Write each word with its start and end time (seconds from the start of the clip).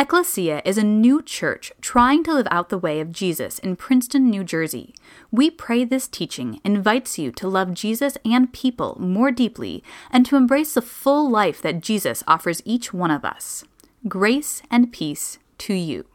Ecclesia 0.00 0.62
is 0.64 0.78
a 0.78 0.82
new 0.82 1.20
church 1.20 1.72
trying 1.82 2.24
to 2.24 2.32
live 2.32 2.48
out 2.50 2.70
the 2.70 2.78
way 2.78 3.00
of 3.00 3.12
Jesus 3.12 3.58
in 3.58 3.76
Princeton, 3.76 4.30
New 4.30 4.42
Jersey. 4.42 4.94
We 5.30 5.50
pray 5.50 5.84
this 5.84 6.08
teaching 6.08 6.58
invites 6.64 7.18
you 7.18 7.30
to 7.32 7.46
love 7.46 7.74
Jesus 7.74 8.16
and 8.24 8.50
people 8.50 8.96
more 8.98 9.30
deeply 9.30 9.84
and 10.10 10.24
to 10.24 10.36
embrace 10.36 10.72
the 10.72 10.80
full 10.80 11.28
life 11.28 11.60
that 11.60 11.82
Jesus 11.82 12.24
offers 12.26 12.62
each 12.64 12.94
one 12.94 13.10
of 13.10 13.26
us. 13.26 13.62
Grace 14.08 14.62
and 14.70 14.90
peace 14.90 15.38
to 15.58 15.74
you. 15.74 16.06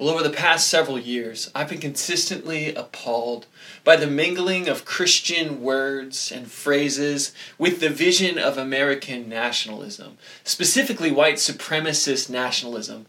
Well, 0.00 0.08
over 0.08 0.22
the 0.22 0.30
past 0.30 0.68
several 0.68 0.98
years, 0.98 1.50
I've 1.54 1.68
been 1.68 1.78
consistently 1.78 2.74
appalled 2.74 3.44
by 3.84 3.96
the 3.96 4.06
mingling 4.06 4.66
of 4.66 4.86
Christian 4.86 5.60
words 5.60 6.32
and 6.32 6.50
phrases 6.50 7.34
with 7.58 7.80
the 7.80 7.90
vision 7.90 8.38
of 8.38 8.56
American 8.56 9.28
nationalism, 9.28 10.16
specifically 10.42 11.10
white 11.10 11.34
supremacist 11.34 12.30
nationalism. 12.30 13.08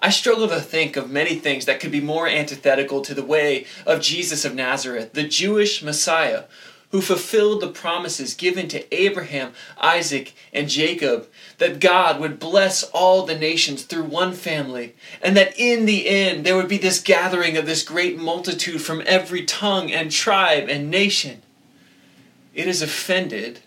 I 0.00 0.08
struggle 0.08 0.48
to 0.48 0.60
think 0.62 0.96
of 0.96 1.10
many 1.10 1.34
things 1.34 1.66
that 1.66 1.80
could 1.80 1.92
be 1.92 2.00
more 2.00 2.26
antithetical 2.26 3.02
to 3.02 3.12
the 3.12 3.22
way 3.22 3.66
of 3.84 4.00
Jesus 4.00 4.46
of 4.46 4.54
Nazareth, 4.54 5.12
the 5.12 5.24
Jewish 5.24 5.82
Messiah, 5.82 6.44
who 6.92 7.00
fulfilled 7.00 7.60
the 7.60 7.68
promises 7.68 8.34
given 8.34 8.68
to 8.68 8.94
Abraham, 8.94 9.52
Isaac, 9.78 10.34
and 10.52 10.68
Jacob 10.68 11.26
that 11.58 11.80
God 11.80 12.20
would 12.20 12.38
bless 12.38 12.84
all 12.84 13.24
the 13.24 13.36
nations 13.36 13.82
through 13.82 14.04
one 14.04 14.34
family, 14.34 14.94
and 15.22 15.36
that 15.36 15.58
in 15.58 15.86
the 15.86 16.06
end 16.06 16.44
there 16.44 16.56
would 16.56 16.68
be 16.68 16.78
this 16.78 17.00
gathering 17.00 17.56
of 17.56 17.64
this 17.66 17.82
great 17.82 18.18
multitude 18.18 18.82
from 18.82 19.02
every 19.06 19.44
tongue 19.44 19.90
and 19.90 20.10
tribe 20.10 20.68
and 20.68 20.90
nation. 20.90 21.42
It 22.54 22.66
has 22.66 22.82
offended 22.82 23.60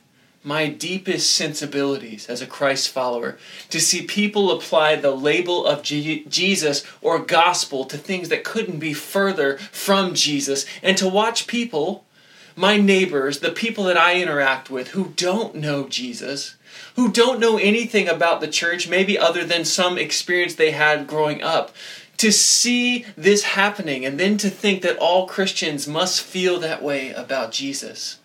my 0.44 0.68
deepest 0.68 1.34
sensibilities 1.34 2.30
as 2.30 2.40
a 2.40 2.46
Christ 2.46 2.90
follower 2.90 3.40
to 3.72 3.80
see 3.80 4.06
people 4.06 4.52
apply 4.52 4.96
the 4.96 5.16
label 5.16 5.66
of 5.66 5.82
G- 5.82 6.23
Jesus 6.30 6.84
or 7.02 7.18
gospel 7.18 7.86
to 7.86 7.98
things 7.98 8.30
that 8.30 8.44
couldn't 8.44 8.78
be 8.78 8.94
further 8.94 9.58
from 9.58 10.14
Jesus, 10.14 10.67
and 10.84 10.95
to 10.98 11.10
watch 11.10 11.48
people 11.48 12.05
my 12.56 12.78
neighbors, 12.78 13.39
the 13.39 13.52
people 13.52 13.84
that 13.86 13.98
I 13.98 14.22
interact 14.22 14.70
with 14.70 14.89
who 14.89 15.14
don't 15.16 15.56
know 15.56 15.88
Jesus, 15.88 16.56
who 16.95 17.11
don't 17.11 17.39
know 17.39 17.58
anything 17.58 18.08
about 18.08 18.42
the 18.42 18.48
church, 18.48 18.88
maybe 18.88 19.17
other 19.17 19.44
than 19.44 19.66
some 19.66 19.98
experience 19.98 20.56
they 20.56 20.72
had 20.72 21.08
growing 21.08 21.44
up, 21.44 21.76
to 22.17 22.31
see 22.31 23.06
this 23.17 23.44
happening 23.44 24.06
and 24.06 24.20
then 24.20 24.38
to 24.38 24.50
think 24.50 24.81
that 24.81 24.98
all 24.98 25.28
Christians 25.28 25.88
must 25.88 26.22
feel 26.22 26.59
that 26.59 26.81
way 26.81 27.11
about 27.11 27.52
Jesus. 27.52 28.20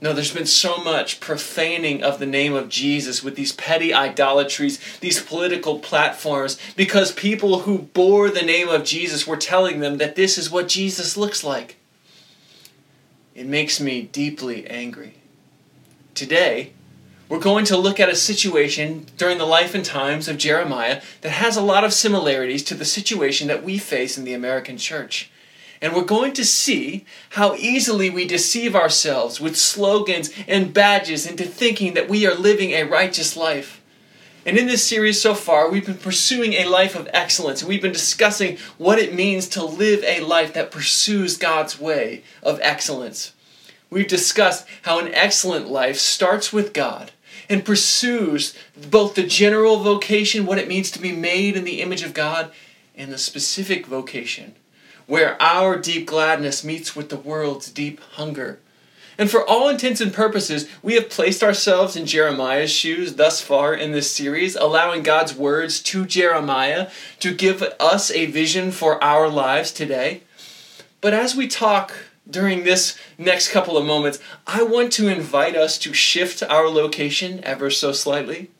No, 0.00 0.12
there's 0.12 0.34
been 0.34 0.46
so 0.46 0.78
much 0.78 1.20
profaning 1.20 2.02
of 2.02 2.18
the 2.18 2.26
name 2.26 2.54
of 2.54 2.68
Jesus 2.68 3.22
with 3.22 3.36
these 3.36 3.52
petty 3.52 3.94
idolatries, 3.94 4.80
these 4.98 5.22
political 5.22 5.78
platforms, 5.78 6.58
because 6.76 7.12
people 7.12 7.60
who 7.60 7.78
bore 7.78 8.28
the 8.28 8.42
name 8.42 8.68
of 8.68 8.84
Jesus 8.84 9.28
were 9.28 9.36
telling 9.36 9.78
them 9.78 9.98
that 9.98 10.16
this 10.16 10.38
is 10.38 10.50
what 10.50 10.66
Jesus 10.66 11.16
looks 11.16 11.44
like. 11.44 11.76
It 13.34 13.46
makes 13.46 13.80
me 13.80 14.02
deeply 14.02 14.66
angry. 14.66 15.14
Today, 16.14 16.72
we're 17.28 17.38
going 17.38 17.64
to 17.66 17.78
look 17.78 17.98
at 17.98 18.10
a 18.10 18.16
situation 18.16 19.06
during 19.16 19.38
the 19.38 19.46
life 19.46 19.74
and 19.74 19.84
times 19.84 20.28
of 20.28 20.36
Jeremiah 20.36 21.00
that 21.22 21.30
has 21.30 21.56
a 21.56 21.62
lot 21.62 21.82
of 21.82 21.94
similarities 21.94 22.62
to 22.64 22.74
the 22.74 22.84
situation 22.84 23.48
that 23.48 23.64
we 23.64 23.78
face 23.78 24.18
in 24.18 24.24
the 24.24 24.34
American 24.34 24.76
church. 24.76 25.30
And 25.80 25.94
we're 25.94 26.04
going 26.04 26.32
to 26.34 26.44
see 26.44 27.04
how 27.30 27.54
easily 27.54 28.10
we 28.10 28.26
deceive 28.26 28.76
ourselves 28.76 29.40
with 29.40 29.56
slogans 29.56 30.30
and 30.46 30.74
badges 30.74 31.26
into 31.26 31.44
thinking 31.44 31.94
that 31.94 32.08
we 32.08 32.26
are 32.26 32.34
living 32.34 32.70
a 32.70 32.84
righteous 32.84 33.36
life. 33.36 33.81
And 34.44 34.58
in 34.58 34.66
this 34.66 34.84
series 34.84 35.20
so 35.20 35.34
far, 35.34 35.70
we've 35.70 35.86
been 35.86 35.94
pursuing 35.94 36.54
a 36.54 36.64
life 36.64 36.96
of 36.96 37.08
excellence. 37.12 37.62
We've 37.62 37.82
been 37.82 37.92
discussing 37.92 38.58
what 38.76 38.98
it 38.98 39.14
means 39.14 39.48
to 39.50 39.64
live 39.64 40.02
a 40.02 40.20
life 40.20 40.52
that 40.54 40.72
pursues 40.72 41.36
God's 41.36 41.78
way 41.78 42.24
of 42.42 42.58
excellence. 42.60 43.32
We've 43.88 44.08
discussed 44.08 44.66
how 44.82 44.98
an 44.98 45.14
excellent 45.14 45.68
life 45.68 45.98
starts 45.98 46.52
with 46.52 46.72
God 46.72 47.12
and 47.48 47.64
pursues 47.64 48.56
both 48.90 49.14
the 49.14 49.22
general 49.22 49.78
vocation, 49.78 50.46
what 50.46 50.58
it 50.58 50.68
means 50.68 50.90
to 50.92 50.98
be 50.98 51.12
made 51.12 51.56
in 51.56 51.64
the 51.64 51.80
image 51.80 52.02
of 52.02 52.14
God, 52.14 52.50
and 52.96 53.12
the 53.12 53.18
specific 53.18 53.86
vocation, 53.86 54.54
where 55.06 55.40
our 55.40 55.78
deep 55.78 56.06
gladness 56.06 56.64
meets 56.64 56.96
with 56.96 57.10
the 57.10 57.16
world's 57.16 57.70
deep 57.70 58.00
hunger 58.12 58.58
and 59.22 59.30
for 59.30 59.48
all 59.48 59.68
intents 59.68 60.00
and 60.00 60.12
purposes, 60.12 60.68
we 60.82 60.94
have 60.94 61.08
placed 61.08 61.44
ourselves 61.44 61.94
in 61.94 62.06
Jeremiah's 62.06 62.72
shoes 62.72 63.14
thus 63.14 63.40
far 63.40 63.72
in 63.72 63.92
this 63.92 64.10
series, 64.10 64.56
allowing 64.56 65.04
God's 65.04 65.32
words 65.32 65.80
to 65.84 66.04
Jeremiah 66.04 66.90
to 67.20 67.32
give 67.32 67.62
us 67.78 68.10
a 68.10 68.26
vision 68.26 68.72
for 68.72 69.00
our 69.00 69.28
lives 69.28 69.70
today. 69.70 70.22
But 71.00 71.14
as 71.14 71.36
we 71.36 71.46
talk 71.46 71.94
during 72.28 72.64
this 72.64 72.98
next 73.16 73.50
couple 73.52 73.76
of 73.76 73.86
moments, 73.86 74.18
I 74.44 74.64
want 74.64 74.92
to 74.94 75.06
invite 75.06 75.54
us 75.54 75.78
to 75.78 75.94
shift 75.94 76.42
our 76.42 76.68
location 76.68 77.44
ever 77.44 77.70
so 77.70 77.92
slightly. 77.92 78.50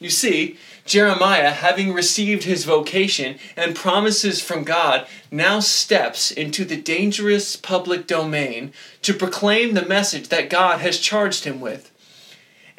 You 0.00 0.10
see, 0.10 0.58
Jeremiah, 0.88 1.50
having 1.50 1.92
received 1.92 2.44
his 2.44 2.64
vocation 2.64 3.38
and 3.56 3.76
promises 3.76 4.42
from 4.42 4.64
God, 4.64 5.06
now 5.30 5.60
steps 5.60 6.30
into 6.30 6.64
the 6.64 6.80
dangerous 6.80 7.56
public 7.56 8.06
domain 8.06 8.72
to 9.02 9.14
proclaim 9.14 9.74
the 9.74 9.84
message 9.84 10.28
that 10.28 10.50
God 10.50 10.80
has 10.80 10.98
charged 10.98 11.44
him 11.44 11.60
with. 11.60 11.92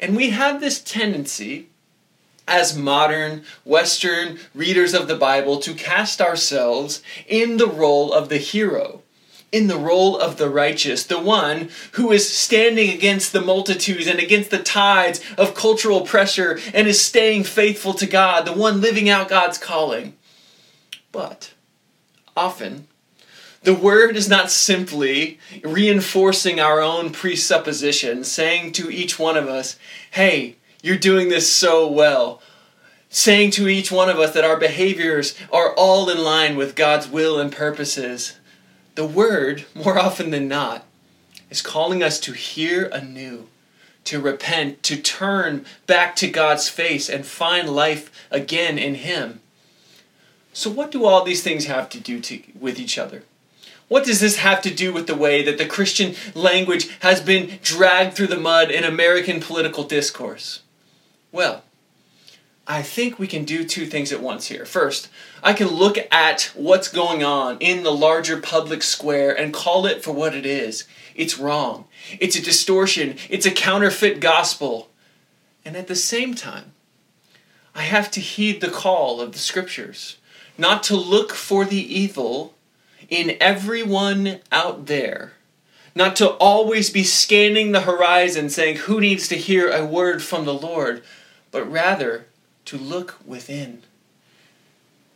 And 0.00 0.16
we 0.16 0.30
have 0.30 0.60
this 0.60 0.80
tendency, 0.82 1.68
as 2.48 2.76
modern 2.76 3.44
Western 3.64 4.38
readers 4.54 4.92
of 4.92 5.06
the 5.06 5.16
Bible, 5.16 5.58
to 5.60 5.74
cast 5.74 6.20
ourselves 6.20 7.02
in 7.28 7.58
the 7.58 7.68
role 7.68 8.12
of 8.12 8.28
the 8.28 8.38
hero 8.38 8.99
in 9.52 9.66
the 9.66 9.78
role 9.78 10.16
of 10.18 10.36
the 10.36 10.48
righteous, 10.48 11.04
the 11.04 11.18
one 11.18 11.70
who 11.92 12.12
is 12.12 12.28
standing 12.28 12.90
against 12.90 13.32
the 13.32 13.40
multitudes 13.40 14.06
and 14.06 14.18
against 14.20 14.50
the 14.50 14.62
tides 14.62 15.20
of 15.36 15.54
cultural 15.54 16.02
pressure 16.02 16.58
and 16.72 16.86
is 16.86 17.00
staying 17.00 17.44
faithful 17.44 17.92
to 17.94 18.06
God, 18.06 18.46
the 18.46 18.52
one 18.52 18.80
living 18.80 19.08
out 19.08 19.28
God's 19.28 19.58
calling. 19.58 20.16
But 21.10 21.52
often, 22.36 22.86
the 23.62 23.74
word 23.74 24.16
is 24.16 24.28
not 24.28 24.50
simply 24.50 25.38
reinforcing 25.64 26.60
our 26.60 26.80
own 26.80 27.10
presuppositions, 27.10 28.30
saying 28.30 28.72
to 28.72 28.90
each 28.90 29.18
one 29.18 29.36
of 29.36 29.48
us, 29.48 29.76
hey, 30.12 30.56
you're 30.82 30.96
doing 30.96 31.28
this 31.28 31.52
so 31.52 31.90
well. 31.90 32.40
Saying 33.12 33.50
to 33.52 33.68
each 33.68 33.90
one 33.90 34.08
of 34.08 34.20
us 34.20 34.32
that 34.34 34.44
our 34.44 34.56
behaviors 34.56 35.36
are 35.52 35.74
all 35.74 36.08
in 36.08 36.22
line 36.22 36.54
with 36.56 36.76
God's 36.76 37.08
will 37.08 37.40
and 37.40 37.50
purposes 37.50 38.38
the 39.00 39.06
Word, 39.06 39.64
more 39.74 39.98
often 39.98 40.30
than 40.30 40.46
not, 40.46 40.84
is 41.48 41.62
calling 41.62 42.02
us 42.02 42.20
to 42.20 42.32
hear 42.32 42.84
anew, 42.92 43.48
to 44.04 44.20
repent, 44.20 44.82
to 44.82 45.00
turn 45.00 45.64
back 45.86 46.14
to 46.16 46.28
God's 46.28 46.68
face 46.68 47.08
and 47.08 47.24
find 47.24 47.70
life 47.70 48.10
again 48.30 48.76
in 48.76 48.96
Him. 48.96 49.40
So, 50.52 50.68
what 50.68 50.90
do 50.90 51.06
all 51.06 51.24
these 51.24 51.42
things 51.42 51.64
have 51.64 51.88
to 51.88 51.98
do 51.98 52.20
to, 52.20 52.42
with 52.60 52.78
each 52.78 52.98
other? 52.98 53.22
What 53.88 54.04
does 54.04 54.20
this 54.20 54.36
have 54.36 54.60
to 54.60 54.74
do 54.74 54.92
with 54.92 55.06
the 55.06 55.16
way 55.16 55.42
that 55.44 55.56
the 55.56 55.64
Christian 55.64 56.14
language 56.34 56.90
has 57.00 57.22
been 57.22 57.58
dragged 57.62 58.14
through 58.14 58.26
the 58.26 58.36
mud 58.36 58.70
in 58.70 58.84
American 58.84 59.40
political 59.40 59.84
discourse? 59.84 60.60
Well, 61.32 61.64
I 62.66 62.82
think 62.82 63.18
we 63.18 63.26
can 63.26 63.44
do 63.44 63.64
two 63.64 63.86
things 63.86 64.12
at 64.12 64.22
once 64.22 64.46
here. 64.46 64.64
First, 64.64 65.08
I 65.42 65.52
can 65.52 65.68
look 65.68 65.98
at 66.12 66.52
what's 66.54 66.88
going 66.88 67.24
on 67.24 67.58
in 67.58 67.82
the 67.82 67.92
larger 67.92 68.40
public 68.40 68.82
square 68.82 69.36
and 69.36 69.52
call 69.52 69.86
it 69.86 70.04
for 70.04 70.12
what 70.12 70.34
it 70.34 70.46
is. 70.46 70.86
It's 71.14 71.38
wrong. 71.38 71.86
It's 72.20 72.36
a 72.36 72.42
distortion. 72.42 73.16
It's 73.28 73.46
a 73.46 73.50
counterfeit 73.50 74.20
gospel. 74.20 74.90
And 75.64 75.76
at 75.76 75.88
the 75.88 75.96
same 75.96 76.34
time, 76.34 76.72
I 77.74 77.82
have 77.82 78.10
to 78.12 78.20
heed 78.20 78.60
the 78.60 78.70
call 78.70 79.20
of 79.20 79.32
the 79.32 79.38
scriptures, 79.38 80.18
not 80.56 80.82
to 80.84 80.96
look 80.96 81.32
for 81.32 81.64
the 81.64 81.82
evil 81.82 82.54
in 83.08 83.36
everyone 83.40 84.40
out 84.52 84.86
there, 84.86 85.32
not 85.94 86.14
to 86.16 86.30
always 86.30 86.90
be 86.90 87.04
scanning 87.04 87.72
the 87.72 87.80
horizon 87.80 88.48
saying, 88.48 88.76
Who 88.76 89.00
needs 89.00 89.28
to 89.28 89.36
hear 89.36 89.70
a 89.70 89.84
word 89.84 90.22
from 90.22 90.44
the 90.44 90.54
Lord? 90.54 91.02
but 91.50 91.70
rather 91.70 92.26
to 92.70 92.78
look 92.78 93.16
within. 93.26 93.82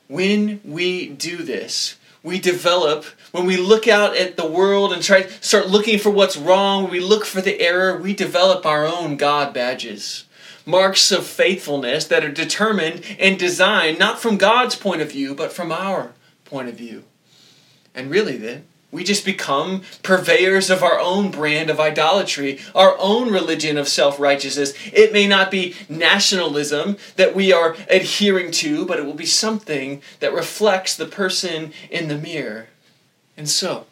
When 0.08 0.60
we 0.64 1.08
do 1.08 1.36
this, 1.36 1.96
we 2.20 2.40
develop, 2.40 3.04
when 3.30 3.46
we 3.46 3.56
look 3.56 3.86
out 3.86 4.16
at 4.16 4.36
the 4.36 4.46
world 4.46 4.92
and 4.92 5.00
try 5.00 5.28
start 5.40 5.68
looking 5.68 6.00
for 6.00 6.10
what's 6.10 6.36
wrong, 6.36 6.90
we 6.90 6.98
look 6.98 7.24
for 7.24 7.40
the 7.40 7.60
error, 7.60 7.96
we 7.96 8.12
develop 8.12 8.66
our 8.66 8.84
own 8.84 9.16
God 9.16 9.54
badges. 9.54 10.24
Marks 10.66 11.12
of 11.12 11.26
faithfulness 11.26 12.06
that 12.06 12.24
are 12.24 12.32
determined 12.32 13.04
and 13.20 13.38
designed 13.38 14.00
not 14.00 14.18
from 14.18 14.36
God's 14.36 14.74
point 14.74 15.00
of 15.00 15.12
view, 15.12 15.32
but 15.32 15.52
from 15.52 15.70
our 15.70 16.12
point 16.44 16.68
of 16.68 16.74
view. 16.74 17.04
And 17.94 18.10
really, 18.10 18.36
then, 18.36 18.64
we 18.94 19.02
just 19.02 19.24
become 19.24 19.82
purveyors 20.04 20.70
of 20.70 20.84
our 20.84 21.00
own 21.00 21.32
brand 21.32 21.68
of 21.68 21.80
idolatry, 21.80 22.60
our 22.76 22.94
own 23.00 23.28
religion 23.28 23.76
of 23.76 23.88
self 23.88 24.20
righteousness. 24.20 24.72
It 24.92 25.12
may 25.12 25.26
not 25.26 25.50
be 25.50 25.74
nationalism 25.88 26.96
that 27.16 27.34
we 27.34 27.52
are 27.52 27.74
adhering 27.90 28.52
to, 28.52 28.86
but 28.86 29.00
it 29.00 29.04
will 29.04 29.14
be 29.14 29.26
something 29.26 30.00
that 30.20 30.32
reflects 30.32 30.96
the 30.96 31.06
person 31.06 31.72
in 31.90 32.06
the 32.06 32.16
mirror. 32.16 32.68
And 33.36 33.48
so, 33.48 33.86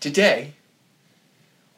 today, 0.00 0.52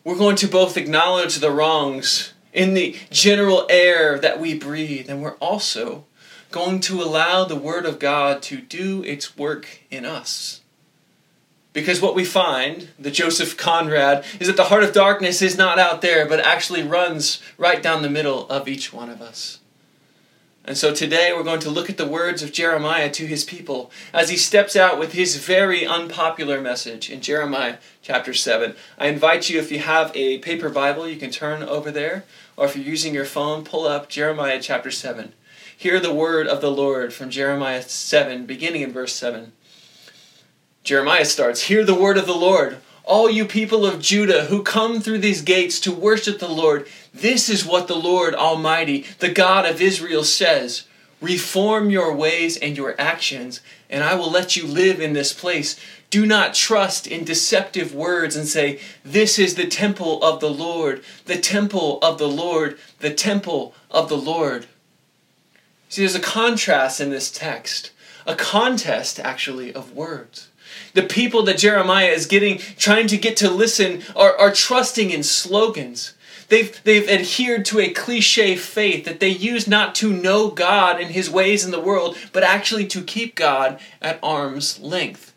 we're 0.02 0.18
going 0.18 0.36
to 0.36 0.48
both 0.48 0.76
acknowledge 0.76 1.36
the 1.36 1.52
wrongs 1.52 2.34
in 2.52 2.74
the 2.74 2.96
general 3.12 3.68
air 3.70 4.18
that 4.18 4.40
we 4.40 4.58
breathe, 4.58 5.08
and 5.08 5.22
we're 5.22 5.36
also 5.36 6.06
going 6.50 6.80
to 6.80 7.00
allow 7.00 7.44
the 7.44 7.54
Word 7.54 7.86
of 7.86 8.00
God 8.00 8.42
to 8.42 8.56
do 8.56 9.04
its 9.04 9.38
work 9.38 9.82
in 9.92 10.04
us. 10.04 10.60
Because 11.74 12.00
what 12.00 12.14
we 12.14 12.24
find, 12.24 12.88
the 12.98 13.10
Joseph 13.10 13.56
Conrad, 13.56 14.24
is 14.38 14.46
that 14.46 14.56
the 14.56 14.64
heart 14.64 14.84
of 14.84 14.94
darkness 14.94 15.42
is 15.42 15.58
not 15.58 15.78
out 15.78 16.02
there, 16.02 16.24
but 16.24 16.38
actually 16.38 16.84
runs 16.84 17.42
right 17.58 17.82
down 17.82 18.00
the 18.00 18.08
middle 18.08 18.48
of 18.48 18.68
each 18.68 18.92
one 18.92 19.10
of 19.10 19.20
us. 19.20 19.58
And 20.64 20.78
so 20.78 20.94
today 20.94 21.32
we're 21.34 21.42
going 21.42 21.60
to 21.60 21.70
look 21.70 21.90
at 21.90 21.98
the 21.98 22.06
words 22.06 22.42
of 22.42 22.52
Jeremiah 22.52 23.10
to 23.10 23.26
his 23.26 23.44
people 23.44 23.90
as 24.14 24.30
he 24.30 24.36
steps 24.36 24.76
out 24.76 24.98
with 24.98 25.12
his 25.12 25.36
very 25.36 25.84
unpopular 25.84 26.60
message 26.60 27.10
in 27.10 27.20
Jeremiah 27.20 27.76
chapter 28.00 28.32
7. 28.32 28.74
I 28.96 29.08
invite 29.08 29.50
you, 29.50 29.58
if 29.58 29.70
you 29.72 29.80
have 29.80 30.12
a 30.14 30.38
paper 30.38 30.70
Bible, 30.70 31.08
you 31.08 31.16
can 31.16 31.30
turn 31.30 31.64
over 31.64 31.90
there, 31.90 32.24
or 32.56 32.66
if 32.66 32.76
you're 32.76 32.86
using 32.86 33.12
your 33.12 33.26
phone, 33.26 33.64
pull 33.64 33.84
up 33.84 34.08
Jeremiah 34.08 34.60
chapter 34.62 34.92
7. 34.92 35.32
Hear 35.76 35.98
the 35.98 36.14
word 36.14 36.46
of 36.46 36.60
the 36.60 36.70
Lord 36.70 37.12
from 37.12 37.30
Jeremiah 37.30 37.82
7, 37.82 38.46
beginning 38.46 38.82
in 38.82 38.92
verse 38.92 39.12
7. 39.12 39.52
Jeremiah 40.84 41.24
starts 41.24 41.62
Hear 41.62 41.82
the 41.82 41.94
word 41.94 42.18
of 42.18 42.26
the 42.26 42.34
Lord, 42.34 42.76
all 43.04 43.30
you 43.30 43.46
people 43.46 43.86
of 43.86 44.02
Judah 44.02 44.44
who 44.44 44.62
come 44.62 45.00
through 45.00 45.18
these 45.18 45.40
gates 45.40 45.80
to 45.80 45.90
worship 45.90 46.38
the 46.38 46.46
Lord. 46.48 46.86
This 47.12 47.48
is 47.48 47.64
what 47.64 47.88
the 47.88 47.96
Lord 47.96 48.34
Almighty, 48.34 49.06
the 49.18 49.30
God 49.30 49.64
of 49.64 49.80
Israel, 49.80 50.24
says 50.24 50.84
Reform 51.22 51.88
your 51.88 52.14
ways 52.14 52.58
and 52.58 52.76
your 52.76 52.94
actions, 53.00 53.62
and 53.88 54.04
I 54.04 54.14
will 54.14 54.30
let 54.30 54.56
you 54.56 54.66
live 54.66 55.00
in 55.00 55.14
this 55.14 55.32
place. 55.32 55.80
Do 56.10 56.26
not 56.26 56.52
trust 56.52 57.06
in 57.06 57.24
deceptive 57.24 57.94
words 57.94 58.36
and 58.36 58.46
say, 58.46 58.78
This 59.02 59.38
is 59.38 59.54
the 59.54 59.66
temple 59.66 60.22
of 60.22 60.40
the 60.40 60.50
Lord, 60.50 61.02
the 61.24 61.38
temple 61.38 61.98
of 62.02 62.18
the 62.18 62.28
Lord, 62.28 62.78
the 62.98 63.14
temple 63.14 63.74
of 63.90 64.10
the 64.10 64.18
Lord. 64.18 64.66
See, 65.88 66.02
there's 66.02 66.14
a 66.14 66.20
contrast 66.20 67.00
in 67.00 67.08
this 67.08 67.30
text, 67.30 67.90
a 68.26 68.36
contest 68.36 69.18
actually 69.18 69.72
of 69.72 69.92
words. 69.92 70.48
The 70.94 71.02
people 71.02 71.42
that 71.44 71.58
Jeremiah 71.58 72.08
is 72.08 72.26
getting, 72.26 72.58
trying 72.58 73.08
to 73.08 73.18
get 73.18 73.36
to 73.38 73.50
listen, 73.50 74.02
are, 74.14 74.36
are 74.36 74.52
trusting 74.52 75.10
in 75.10 75.22
slogans. 75.22 76.14
They've, 76.48 76.80
they've 76.84 77.08
adhered 77.08 77.64
to 77.66 77.80
a 77.80 77.90
cliche 77.90 78.56
faith 78.56 79.04
that 79.04 79.20
they 79.20 79.28
use 79.28 79.66
not 79.66 79.94
to 79.96 80.12
know 80.12 80.50
God 80.50 81.00
and 81.00 81.10
His 81.10 81.28
ways 81.30 81.64
in 81.64 81.70
the 81.70 81.80
world, 81.80 82.16
but 82.32 82.42
actually 82.42 82.86
to 82.88 83.02
keep 83.02 83.34
God 83.34 83.80
at 84.00 84.18
arm's 84.22 84.78
length. 84.80 85.33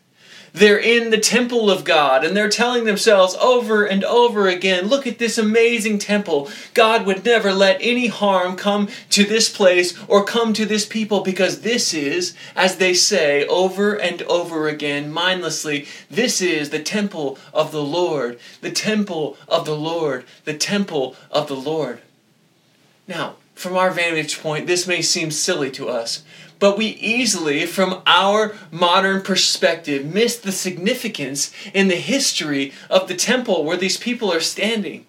They're 0.52 0.78
in 0.78 1.10
the 1.10 1.18
temple 1.18 1.70
of 1.70 1.84
God 1.84 2.24
and 2.24 2.36
they're 2.36 2.48
telling 2.48 2.84
themselves 2.84 3.34
over 3.36 3.84
and 3.84 4.04
over 4.04 4.48
again 4.48 4.86
look 4.86 5.06
at 5.06 5.18
this 5.18 5.38
amazing 5.38 5.98
temple. 5.98 6.50
God 6.74 7.06
would 7.06 7.24
never 7.24 7.52
let 7.52 7.78
any 7.80 8.06
harm 8.06 8.56
come 8.56 8.88
to 9.10 9.24
this 9.24 9.48
place 9.48 9.98
or 10.06 10.24
come 10.24 10.52
to 10.54 10.66
this 10.66 10.86
people 10.86 11.20
because 11.20 11.60
this 11.60 11.92
is, 11.94 12.34
as 12.56 12.76
they 12.76 12.94
say 12.94 13.46
over 13.46 13.94
and 13.94 14.22
over 14.22 14.68
again 14.68 15.10
mindlessly, 15.10 15.86
this 16.10 16.40
is 16.40 16.70
the 16.70 16.82
temple 16.82 17.38
of 17.52 17.72
the 17.72 17.82
Lord, 17.82 18.38
the 18.60 18.70
temple 18.70 19.36
of 19.46 19.64
the 19.64 19.76
Lord, 19.76 20.24
the 20.44 20.54
temple 20.54 21.16
of 21.30 21.48
the 21.48 21.56
Lord. 21.56 22.00
Now, 23.06 23.36
from 23.54 23.76
our 23.76 23.90
vantage 23.90 24.40
point, 24.40 24.68
this 24.68 24.86
may 24.86 25.02
seem 25.02 25.32
silly 25.32 25.70
to 25.72 25.88
us, 25.88 26.22
but 26.58 26.76
we 26.76 26.86
easily, 26.86 27.66
from 27.66 28.02
our 28.06 28.54
modern 28.70 29.22
perspective, 29.22 30.04
miss 30.04 30.36
the 30.38 30.52
significance 30.52 31.52
in 31.72 31.88
the 31.88 31.96
history 31.96 32.72
of 32.90 33.08
the 33.08 33.14
temple 33.14 33.64
where 33.64 33.76
these 33.76 33.96
people 33.96 34.32
are 34.32 34.40
standing. 34.40 35.06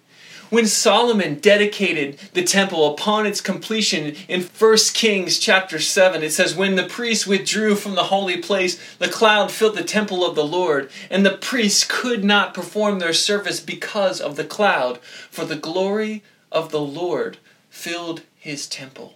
When 0.50 0.66
Solomon 0.66 1.36
dedicated 1.36 2.18
the 2.32 2.42
temple 2.42 2.92
upon 2.92 3.24
its 3.24 3.40
completion 3.40 4.16
in 4.26 4.42
1 4.42 4.76
Kings 4.94 5.38
chapter 5.38 5.78
7, 5.78 6.24
it 6.24 6.32
says, 6.32 6.56
When 6.56 6.74
the 6.74 6.88
priests 6.88 7.24
withdrew 7.24 7.76
from 7.76 7.94
the 7.94 8.04
holy 8.04 8.38
place, 8.38 8.80
the 8.98 9.08
cloud 9.08 9.52
filled 9.52 9.76
the 9.76 9.84
temple 9.84 10.24
of 10.26 10.34
the 10.34 10.44
Lord, 10.44 10.90
and 11.08 11.24
the 11.24 11.36
priests 11.36 11.86
could 11.88 12.24
not 12.24 12.52
perform 12.52 12.98
their 12.98 13.12
service 13.12 13.60
because 13.60 14.20
of 14.20 14.34
the 14.34 14.44
cloud, 14.44 14.98
for 15.30 15.44
the 15.44 15.54
glory 15.54 16.24
of 16.50 16.72
the 16.72 16.80
Lord 16.80 17.38
filled 17.68 18.22
his 18.36 18.66
temple. 18.66 19.14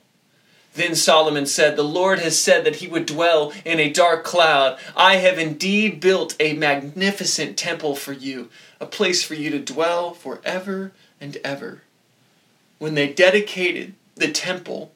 Then 0.74 0.96
Solomon 0.96 1.46
said, 1.46 1.76
The 1.76 1.84
Lord 1.84 2.18
has 2.18 2.38
said 2.38 2.64
that 2.64 2.76
he 2.76 2.88
would 2.88 3.06
dwell 3.06 3.52
in 3.64 3.78
a 3.78 3.92
dark 3.92 4.24
cloud. 4.24 4.78
I 4.96 5.16
have 5.16 5.38
indeed 5.38 6.00
built 6.00 6.34
a 6.40 6.54
magnificent 6.54 7.56
temple 7.56 7.94
for 7.94 8.12
you, 8.12 8.50
a 8.80 8.86
place 8.86 9.22
for 9.22 9.34
you 9.34 9.50
to 9.50 9.60
dwell 9.60 10.14
forever 10.14 10.92
and 11.20 11.36
ever. 11.44 11.82
When 12.78 12.94
they 12.94 13.12
dedicated 13.12 13.94
the 14.16 14.32
temple, 14.32 14.92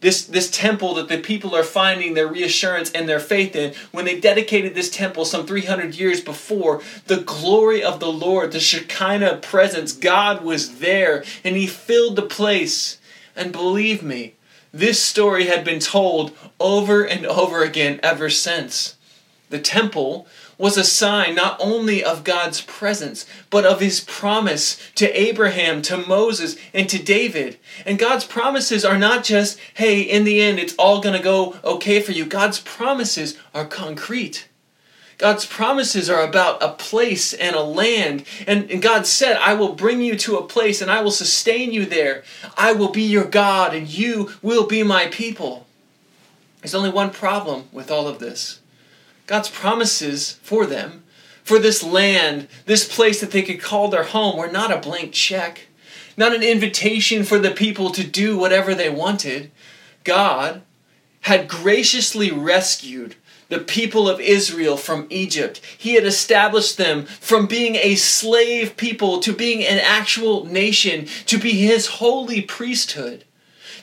this, 0.00 0.24
this 0.24 0.50
temple 0.50 0.94
that 0.94 1.08
the 1.08 1.18
people 1.18 1.54
are 1.54 1.64
finding 1.64 2.14
their 2.14 2.26
reassurance 2.26 2.90
and 2.92 3.08
their 3.08 3.20
faith 3.20 3.56
in, 3.56 3.74
when 3.90 4.04
they 4.04 4.20
dedicated 4.20 4.74
this 4.74 4.90
temple 4.90 5.24
some 5.24 5.46
300 5.46 5.96
years 5.96 6.20
before, 6.20 6.80
the 7.06 7.20
glory 7.20 7.82
of 7.82 7.98
the 7.98 8.12
Lord, 8.12 8.52
the 8.52 8.60
Shekinah 8.60 9.38
presence, 9.38 9.92
God 9.92 10.44
was 10.44 10.78
there 10.78 11.24
and 11.42 11.56
He 11.56 11.66
filled 11.66 12.14
the 12.14 12.22
place. 12.22 12.98
And 13.34 13.50
believe 13.50 14.02
me, 14.02 14.34
this 14.72 15.02
story 15.02 15.46
had 15.46 15.64
been 15.64 15.80
told 15.80 16.36
over 16.58 17.04
and 17.04 17.26
over 17.26 17.62
again 17.62 18.00
ever 18.02 18.30
since. 18.30 18.96
The 19.50 19.58
temple 19.58 20.26
was 20.56 20.78
a 20.78 20.84
sign 20.84 21.34
not 21.34 21.56
only 21.60 22.02
of 22.02 22.24
God's 22.24 22.60
presence, 22.62 23.26
but 23.50 23.66
of 23.66 23.80
his 23.80 24.00
promise 24.00 24.80
to 24.94 25.10
Abraham, 25.20 25.82
to 25.82 25.98
Moses, 25.98 26.56
and 26.72 26.88
to 26.88 27.02
David. 27.02 27.58
And 27.84 27.98
God's 27.98 28.24
promises 28.24 28.84
are 28.84 28.96
not 28.96 29.24
just, 29.24 29.58
hey, 29.74 30.00
in 30.00 30.24
the 30.24 30.40
end, 30.40 30.58
it's 30.58 30.74
all 30.76 31.00
going 31.00 31.16
to 31.16 31.22
go 31.22 31.56
okay 31.64 32.00
for 32.00 32.12
you. 32.12 32.24
God's 32.24 32.60
promises 32.60 33.36
are 33.52 33.66
concrete. 33.66 34.48
God's 35.18 35.46
promises 35.46 36.10
are 36.10 36.22
about 36.22 36.62
a 36.62 36.72
place 36.72 37.32
and 37.32 37.54
a 37.54 37.62
land. 37.62 38.24
And, 38.46 38.70
and, 38.70 38.82
God 38.82 39.06
said, 39.06 39.36
I 39.36 39.54
will 39.54 39.74
bring 39.74 40.00
you 40.00 40.16
to 40.16 40.36
a 40.36 40.46
place 40.46 40.82
and 40.82 40.90
I 40.90 41.00
will 41.00 41.10
sustain 41.10 41.72
you 41.72 41.86
there. 41.86 42.24
I 42.56 42.72
will 42.72 42.90
be 42.90 43.02
your 43.02 43.24
God 43.24 43.74
and 43.74 43.88
you 43.88 44.32
will 44.42 44.66
be 44.66 44.82
my 44.82 45.06
people. 45.06 45.66
There's 46.60 46.74
only 46.74 46.90
one 46.90 47.10
problem 47.10 47.68
with 47.72 47.90
all 47.90 48.08
of 48.08 48.18
this 48.18 48.60
God's 49.26 49.48
promises 49.48 50.32
for 50.42 50.66
them, 50.66 51.04
for 51.44 51.58
this 51.58 51.82
land, 51.82 52.48
this 52.66 52.92
place 52.92 53.20
that 53.20 53.30
they 53.30 53.42
could 53.42 53.60
call 53.60 53.88
their 53.88 54.04
home, 54.04 54.36
were 54.36 54.50
not 54.50 54.72
a 54.72 54.78
blank 54.78 55.12
check, 55.12 55.68
not 56.16 56.34
an 56.34 56.42
invitation 56.42 57.24
for 57.24 57.38
the 57.38 57.50
people 57.50 57.90
to 57.90 58.04
do 58.04 58.36
whatever 58.36 58.74
they 58.74 58.90
wanted. 58.90 59.50
God 60.04 60.62
had 61.22 61.48
graciously 61.48 62.30
rescued 62.30 63.14
the 63.52 63.58
people 63.58 64.08
of 64.08 64.18
Israel 64.18 64.78
from 64.78 65.06
Egypt. 65.10 65.60
He 65.76 65.94
had 65.94 66.06
established 66.06 66.78
them 66.78 67.04
from 67.04 67.46
being 67.46 67.76
a 67.76 67.96
slave 67.96 68.78
people 68.78 69.20
to 69.20 69.34
being 69.34 69.62
an 69.62 69.78
actual 69.78 70.46
nation, 70.46 71.06
to 71.26 71.36
be 71.36 71.52
his 71.52 71.86
holy 71.86 72.40
priesthood, 72.40 73.24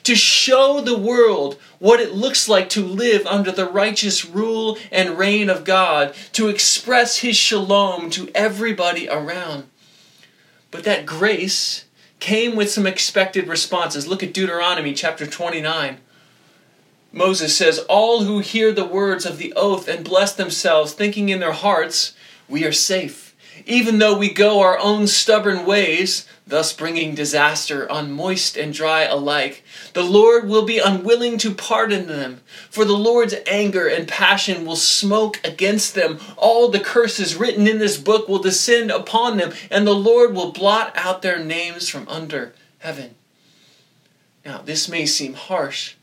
to 0.02 0.16
show 0.16 0.80
the 0.80 0.98
world 0.98 1.56
what 1.78 2.00
it 2.00 2.12
looks 2.12 2.48
like 2.48 2.68
to 2.70 2.84
live 2.84 3.24
under 3.28 3.52
the 3.52 3.70
righteous 3.70 4.24
rule 4.24 4.76
and 4.90 5.16
reign 5.16 5.48
of 5.48 5.62
God, 5.62 6.16
to 6.32 6.48
express 6.48 7.18
his 7.18 7.36
shalom 7.36 8.10
to 8.10 8.28
everybody 8.34 9.08
around. 9.08 9.68
But 10.72 10.82
that 10.82 11.06
grace 11.06 11.84
came 12.18 12.56
with 12.56 12.72
some 12.72 12.88
expected 12.88 13.46
responses. 13.46 14.08
Look 14.08 14.24
at 14.24 14.34
Deuteronomy 14.34 14.94
chapter 14.94 15.28
29. 15.28 15.98
Moses 17.12 17.56
says, 17.56 17.80
All 17.88 18.24
who 18.24 18.38
hear 18.38 18.72
the 18.72 18.84
words 18.84 19.26
of 19.26 19.38
the 19.38 19.52
oath 19.56 19.88
and 19.88 20.04
bless 20.04 20.32
themselves, 20.32 20.92
thinking 20.92 21.28
in 21.28 21.40
their 21.40 21.52
hearts, 21.52 22.14
We 22.48 22.64
are 22.64 22.72
safe, 22.72 23.34
even 23.66 23.98
though 23.98 24.16
we 24.16 24.32
go 24.32 24.60
our 24.60 24.78
own 24.78 25.08
stubborn 25.08 25.66
ways, 25.66 26.26
thus 26.46 26.72
bringing 26.72 27.14
disaster 27.16 27.90
on 27.90 28.12
moist 28.12 28.56
and 28.56 28.72
dry 28.72 29.02
alike. 29.02 29.64
The 29.92 30.04
Lord 30.04 30.48
will 30.48 30.64
be 30.64 30.78
unwilling 30.78 31.36
to 31.38 31.52
pardon 31.52 32.06
them, 32.06 32.42
for 32.70 32.84
the 32.84 32.96
Lord's 32.96 33.34
anger 33.46 33.88
and 33.88 34.06
passion 34.06 34.64
will 34.64 34.76
smoke 34.76 35.40
against 35.42 35.96
them. 35.96 36.20
All 36.36 36.68
the 36.68 36.80
curses 36.80 37.34
written 37.34 37.66
in 37.66 37.78
this 37.78 37.98
book 37.98 38.28
will 38.28 38.38
descend 38.38 38.92
upon 38.92 39.36
them, 39.36 39.52
and 39.68 39.84
the 39.84 39.94
Lord 39.94 40.32
will 40.32 40.52
blot 40.52 40.92
out 40.96 41.22
their 41.22 41.42
names 41.42 41.88
from 41.88 42.08
under 42.08 42.52
heaven. 42.78 43.16
Now, 44.44 44.58
this 44.58 44.88
may 44.88 45.06
seem 45.06 45.34
harsh 45.34 45.94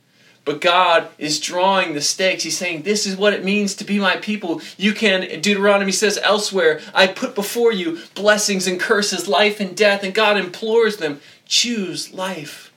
But 0.47 0.61
God 0.61 1.09
is 1.17 1.41
drawing 1.41 1.93
the 1.93 1.99
stakes. 1.99 2.43
He's 2.43 2.57
saying, 2.57 2.83
This 2.83 3.05
is 3.05 3.17
what 3.17 3.33
it 3.33 3.43
means 3.43 3.75
to 3.75 3.83
be 3.83 3.99
my 3.99 4.15
people. 4.15 4.61
You 4.77 4.93
can, 4.93 5.41
Deuteronomy 5.41 5.91
says 5.91 6.17
elsewhere, 6.23 6.79
I 6.93 7.07
put 7.07 7.35
before 7.35 7.73
you 7.73 7.99
blessings 8.15 8.65
and 8.65 8.79
curses, 8.79 9.27
life 9.27 9.59
and 9.59 9.75
death, 9.75 10.05
and 10.05 10.13
God 10.13 10.37
implores 10.37 10.97
them, 10.97 11.19
choose 11.45 12.13
life. 12.13 12.71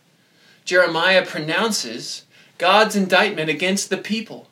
Jeremiah 0.64 1.24
pronounces 1.24 2.24
God's 2.58 2.96
indictment 2.96 3.50
against 3.50 3.88
the 3.88 3.98
people. 3.98 4.48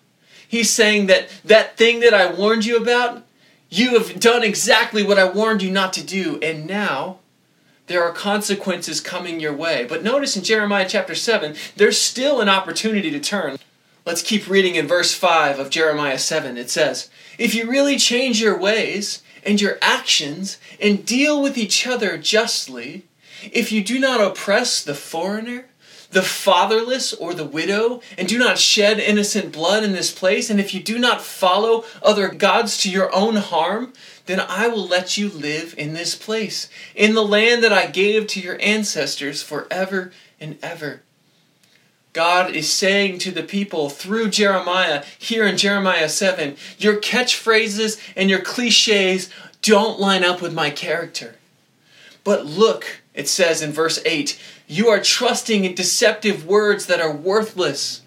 He's 0.47 0.71
saying 0.71 1.09
that 1.09 1.29
that 1.45 1.77
thing 1.77 1.99
that 1.99 2.15
I 2.15 2.33
warned 2.33 2.67
you 2.67 2.77
about, 2.77 3.27
you 3.69 3.99
have 3.99 4.21
done 4.21 4.45
exactly 4.45 5.03
what 5.03 5.19
I 5.19 5.29
warned 5.29 5.61
you 5.61 5.73
not 5.73 5.93
to 5.95 6.07
do, 6.07 6.39
and 6.41 6.69
now 6.69 7.19
there 7.89 8.05
are 8.05 8.13
consequences 8.13 9.01
coming 9.01 9.41
your 9.41 9.53
way. 9.53 9.85
But 9.89 10.05
notice 10.05 10.37
in 10.37 10.45
Jeremiah 10.45 10.87
chapter 10.89 11.15
7, 11.15 11.57
there's 11.77 11.99
still 11.99 12.41
an 12.41 12.49
opportunity 12.49 13.11
to 13.11 13.21
turn. 13.21 13.59
Let's 14.07 14.23
keep 14.23 14.49
reading 14.49 14.77
in 14.77 14.87
verse 14.87 15.13
5 15.13 15.59
of 15.59 15.71
Jeremiah 15.71 16.19
7. 16.19 16.57
It 16.57 16.71
says, 16.71 17.11
If 17.39 17.55
you 17.55 17.69
really 17.69 17.99
change 17.99 18.41
your 18.41 18.59
ways 18.59 19.23
and 19.45 19.61
your 19.61 19.79
actions 19.83 20.59
and 20.81 21.05
deal 21.05 21.43
with 21.43 21.59
each 21.59 21.87
other 21.87 22.17
justly, 22.17 23.05
if 23.53 23.73
you 23.73 23.83
do 23.83 23.99
not 23.99 24.21
oppress 24.21 24.83
the 24.83 24.95
foreigner, 24.95 25.67
the 26.11 26.23
fatherless 26.23 27.13
or 27.13 27.35
the 27.35 27.45
widow, 27.45 28.01
and 28.17 28.27
do 28.27 28.39
not 28.39 28.59
shed 28.59 28.99
innocent 28.99 29.53
blood 29.53 29.85
in 29.85 29.93
this 29.93 30.11
place, 30.11 30.49
and 30.49 30.59
if 30.59 30.73
you 30.73 30.83
do 30.83 30.99
not 30.99 31.21
follow 31.21 31.85
other 32.03 32.29
gods 32.29 32.79
to 32.79 32.91
your 32.91 33.15
own 33.15 33.37
harm, 33.37 33.93
then 34.27 34.41
I 34.41 34.69
will 34.69 34.87
let 34.87 35.19
you 35.19 35.29
live 35.29 35.75
in 35.77 35.93
this 35.93 36.15
place, 36.15 36.69
in 36.95 37.15
the 37.15 37.25
land 37.25 37.63
that 37.63 37.73
I 37.73 37.87
gave 37.87 38.27
to 38.29 38.41
your 38.41 38.59
ancestors 38.61 39.43
forever 39.43 40.13
and 40.41 40.59
ever. 40.63 41.03
God 42.15 42.55
is 42.57 42.73
saying 42.73 43.19
to 43.21 43.31
the 43.31 43.43
people 43.43 43.91
through 43.91 44.31
Jeremiah, 44.31 45.05
here 45.19 45.47
in 45.47 45.57
Jeremiah 45.57 46.09
7, 46.09 46.57
your 46.79 47.01
catchphrases 47.01 48.01
and 48.17 48.31
your 48.31 48.41
cliches 48.41 49.31
don't 49.61 50.01
line 50.01 50.25
up 50.25 50.41
with 50.41 50.55
my 50.55 50.71
character. 50.71 51.37
But 52.25 52.47
look, 52.47 53.03
it 53.15 53.29
says 53.29 53.63
in 53.63 53.73
verse 53.73 54.01
8, 54.05 54.39
you 54.69 54.89
are 54.89 55.01
trusting 55.01 55.65
in 55.65 55.75
deceptive 55.75 56.47
words 56.47 56.87
that 56.87 57.01
are 57.01 57.13
worthless. 57.13 58.03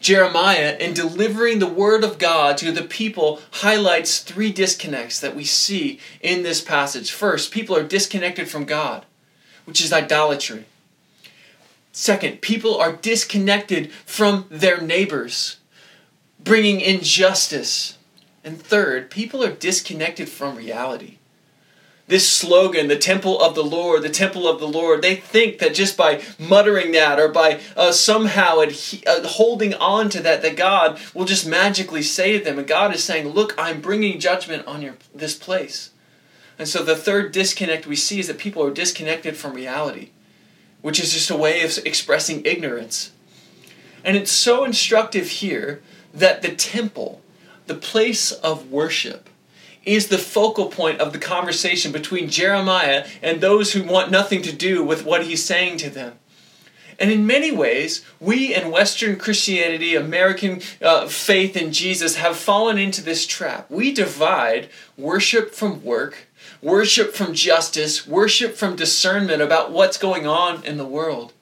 Jeremiah, 0.00 0.76
in 0.78 0.94
delivering 0.94 1.58
the 1.58 1.66
word 1.66 2.04
of 2.04 2.18
God 2.18 2.56
to 2.58 2.70
the 2.70 2.82
people, 2.82 3.40
highlights 3.50 4.20
three 4.20 4.52
disconnects 4.52 5.18
that 5.18 5.34
we 5.34 5.44
see 5.44 5.98
in 6.20 6.42
this 6.42 6.60
passage. 6.60 7.10
First, 7.10 7.52
people 7.52 7.76
are 7.76 7.82
disconnected 7.82 8.48
from 8.48 8.64
God, 8.64 9.04
which 9.64 9.82
is 9.82 9.92
idolatry. 9.92 10.66
Second, 11.90 12.42
people 12.42 12.76
are 12.76 12.92
disconnected 12.92 13.90
from 14.04 14.46
their 14.50 14.80
neighbors, 14.80 15.56
bringing 16.38 16.80
injustice. 16.80 17.98
And 18.44 18.60
third, 18.60 19.10
people 19.10 19.42
are 19.42 19.52
disconnected 19.52 20.28
from 20.28 20.56
reality 20.56 21.18
this 22.06 22.28
slogan, 22.30 22.88
the 22.88 22.98
temple 22.98 23.40
of 23.40 23.54
the 23.54 23.64
Lord, 23.64 24.02
the 24.02 24.10
temple 24.10 24.46
of 24.46 24.60
the 24.60 24.68
Lord, 24.68 25.00
they 25.00 25.16
think 25.16 25.58
that 25.58 25.74
just 25.74 25.96
by 25.96 26.22
muttering 26.38 26.92
that 26.92 27.18
or 27.18 27.28
by 27.28 27.60
uh, 27.76 27.92
somehow 27.92 28.58
adhe- 28.58 29.06
uh, 29.06 29.26
holding 29.26 29.72
on 29.74 30.10
to 30.10 30.20
that, 30.22 30.42
that 30.42 30.56
God 30.56 31.00
will 31.14 31.24
just 31.24 31.46
magically 31.46 32.02
save 32.02 32.44
them. 32.44 32.58
And 32.58 32.68
God 32.68 32.94
is 32.94 33.02
saying, 33.02 33.28
Look, 33.28 33.54
I'm 33.56 33.80
bringing 33.80 34.20
judgment 34.20 34.66
on 34.66 34.82
your, 34.82 34.96
this 35.14 35.34
place. 35.34 35.90
And 36.58 36.68
so 36.68 36.84
the 36.84 36.96
third 36.96 37.32
disconnect 37.32 37.86
we 37.86 37.96
see 37.96 38.20
is 38.20 38.28
that 38.28 38.38
people 38.38 38.64
are 38.64 38.70
disconnected 38.70 39.36
from 39.36 39.54
reality, 39.54 40.10
which 40.82 41.00
is 41.00 41.12
just 41.12 41.30
a 41.30 41.36
way 41.36 41.62
of 41.62 41.78
expressing 41.84 42.44
ignorance. 42.44 43.12
And 44.04 44.16
it's 44.16 44.30
so 44.30 44.64
instructive 44.64 45.28
here 45.28 45.82
that 46.12 46.42
the 46.42 46.54
temple, 46.54 47.22
the 47.66 47.74
place 47.74 48.30
of 48.30 48.70
worship, 48.70 49.28
is 49.86 50.08
the 50.08 50.18
focal 50.18 50.66
point 50.66 51.00
of 51.00 51.12
the 51.12 51.18
conversation 51.18 51.92
between 51.92 52.28
Jeremiah 52.28 53.06
and 53.22 53.40
those 53.40 53.72
who 53.72 53.82
want 53.82 54.10
nothing 54.10 54.42
to 54.42 54.52
do 54.52 54.82
with 54.84 55.04
what 55.04 55.24
he's 55.24 55.44
saying 55.44 55.78
to 55.78 55.90
them. 55.90 56.18
And 56.98 57.10
in 57.10 57.26
many 57.26 57.50
ways, 57.50 58.04
we 58.20 58.54
in 58.54 58.70
Western 58.70 59.16
Christianity, 59.16 59.96
American 59.96 60.60
uh, 60.80 61.08
faith 61.08 61.56
in 61.56 61.72
Jesus, 61.72 62.16
have 62.16 62.36
fallen 62.36 62.78
into 62.78 63.02
this 63.02 63.26
trap. 63.26 63.68
We 63.68 63.92
divide 63.92 64.68
worship 64.96 65.52
from 65.52 65.82
work, 65.82 66.28
worship 66.62 67.12
from 67.12 67.34
justice, 67.34 68.06
worship 68.06 68.54
from 68.54 68.76
discernment 68.76 69.42
about 69.42 69.72
what's 69.72 69.98
going 69.98 70.26
on 70.26 70.64
in 70.64 70.76
the 70.76 70.86
world 70.86 71.32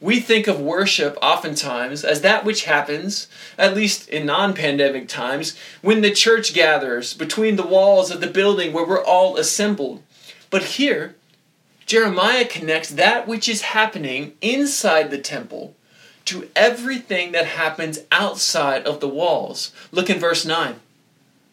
we 0.00 0.20
think 0.20 0.46
of 0.46 0.60
worship 0.60 1.16
oftentimes 1.22 2.04
as 2.04 2.20
that 2.20 2.44
which 2.44 2.64
happens, 2.64 3.28
at 3.56 3.74
least 3.74 4.08
in 4.08 4.26
non 4.26 4.54
pandemic 4.54 5.08
times, 5.08 5.56
when 5.80 6.02
the 6.02 6.10
church 6.10 6.54
gathers 6.54 7.14
between 7.14 7.56
the 7.56 7.66
walls 7.66 8.10
of 8.10 8.20
the 8.20 8.26
building 8.26 8.72
where 8.72 8.86
we're 8.86 9.04
all 9.04 9.36
assembled. 9.36 10.02
But 10.50 10.64
here, 10.64 11.14
Jeremiah 11.86 12.44
connects 12.44 12.90
that 12.90 13.26
which 13.26 13.48
is 13.48 13.62
happening 13.62 14.34
inside 14.40 15.10
the 15.10 15.18
temple 15.18 15.74
to 16.26 16.48
everything 16.56 17.32
that 17.32 17.46
happens 17.46 18.00
outside 18.10 18.84
of 18.84 19.00
the 19.00 19.08
walls. 19.08 19.72
Look 19.92 20.10
in 20.10 20.18
verse 20.18 20.44
9. 20.44 20.80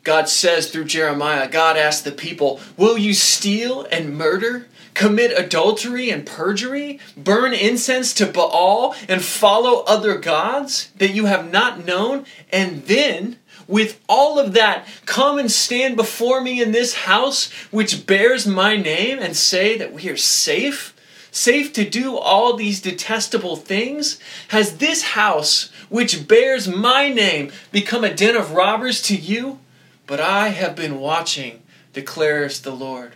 God 0.03 0.27
says 0.27 0.69
through 0.69 0.85
Jeremiah, 0.85 1.47
God 1.47 1.77
asked 1.77 2.03
the 2.03 2.11
people, 2.11 2.59
Will 2.75 2.97
you 2.97 3.13
steal 3.13 3.87
and 3.89 4.17
murder? 4.17 4.67
Commit 4.93 5.37
adultery 5.37 6.09
and 6.09 6.25
perjury, 6.25 6.99
burn 7.17 7.53
incense 7.53 8.13
to 8.15 8.25
Baal, 8.25 8.95
and 9.07 9.23
follow 9.23 9.83
other 9.83 10.17
gods 10.17 10.89
that 10.97 11.13
you 11.13 11.25
have 11.25 11.51
not 11.51 11.85
known, 11.85 12.25
and 12.51 12.83
then, 12.85 13.37
with 13.67 13.99
all 14.07 14.39
of 14.39 14.53
that, 14.53 14.87
come 15.05 15.39
and 15.39 15.51
stand 15.51 15.95
before 15.95 16.41
me 16.41 16.61
in 16.61 16.71
this 16.71 16.93
house 16.93 17.51
which 17.71 18.05
bears 18.05 18.45
my 18.45 18.75
name 18.75 19.19
and 19.19 19.35
say 19.35 19.77
that 19.77 19.93
we 19.93 20.09
are 20.09 20.17
safe? 20.17 20.93
Safe 21.31 21.73
to 21.73 21.89
do 21.89 22.15
all 22.15 22.55
these 22.55 22.81
detestable 22.81 23.55
things? 23.55 24.19
Has 24.49 24.77
this 24.77 25.01
house, 25.01 25.71
which 25.89 26.27
bears 26.27 26.67
my 26.67 27.09
name, 27.09 27.51
become 27.71 28.03
a 28.03 28.13
den 28.13 28.35
of 28.35 28.51
robbers 28.51 29.01
to 29.03 29.15
you? 29.15 29.59
But 30.05 30.19
I 30.19 30.49
have 30.49 30.75
been 30.75 30.99
watching, 30.99 31.63
declares 31.93 32.61
the 32.61 32.75
Lord 32.75 33.13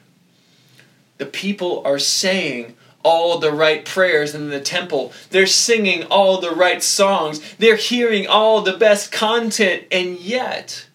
the 1.17 1.25
people 1.25 1.81
are 1.85 1.99
saying 1.99 2.75
all 3.03 3.39
the 3.39 3.51
right 3.51 3.85
prayers 3.85 4.35
in 4.35 4.49
the 4.49 4.59
temple. 4.59 5.13
They're 5.29 5.47
singing 5.47 6.03
all 6.05 6.41
the 6.41 6.51
right 6.51 6.83
songs. 6.83 7.39
They're 7.55 7.75
hearing 7.77 8.27
all 8.27 8.61
the 8.61 8.77
best 8.77 9.11
content. 9.11 9.85
And 9.91 10.19
yet, 10.19 10.87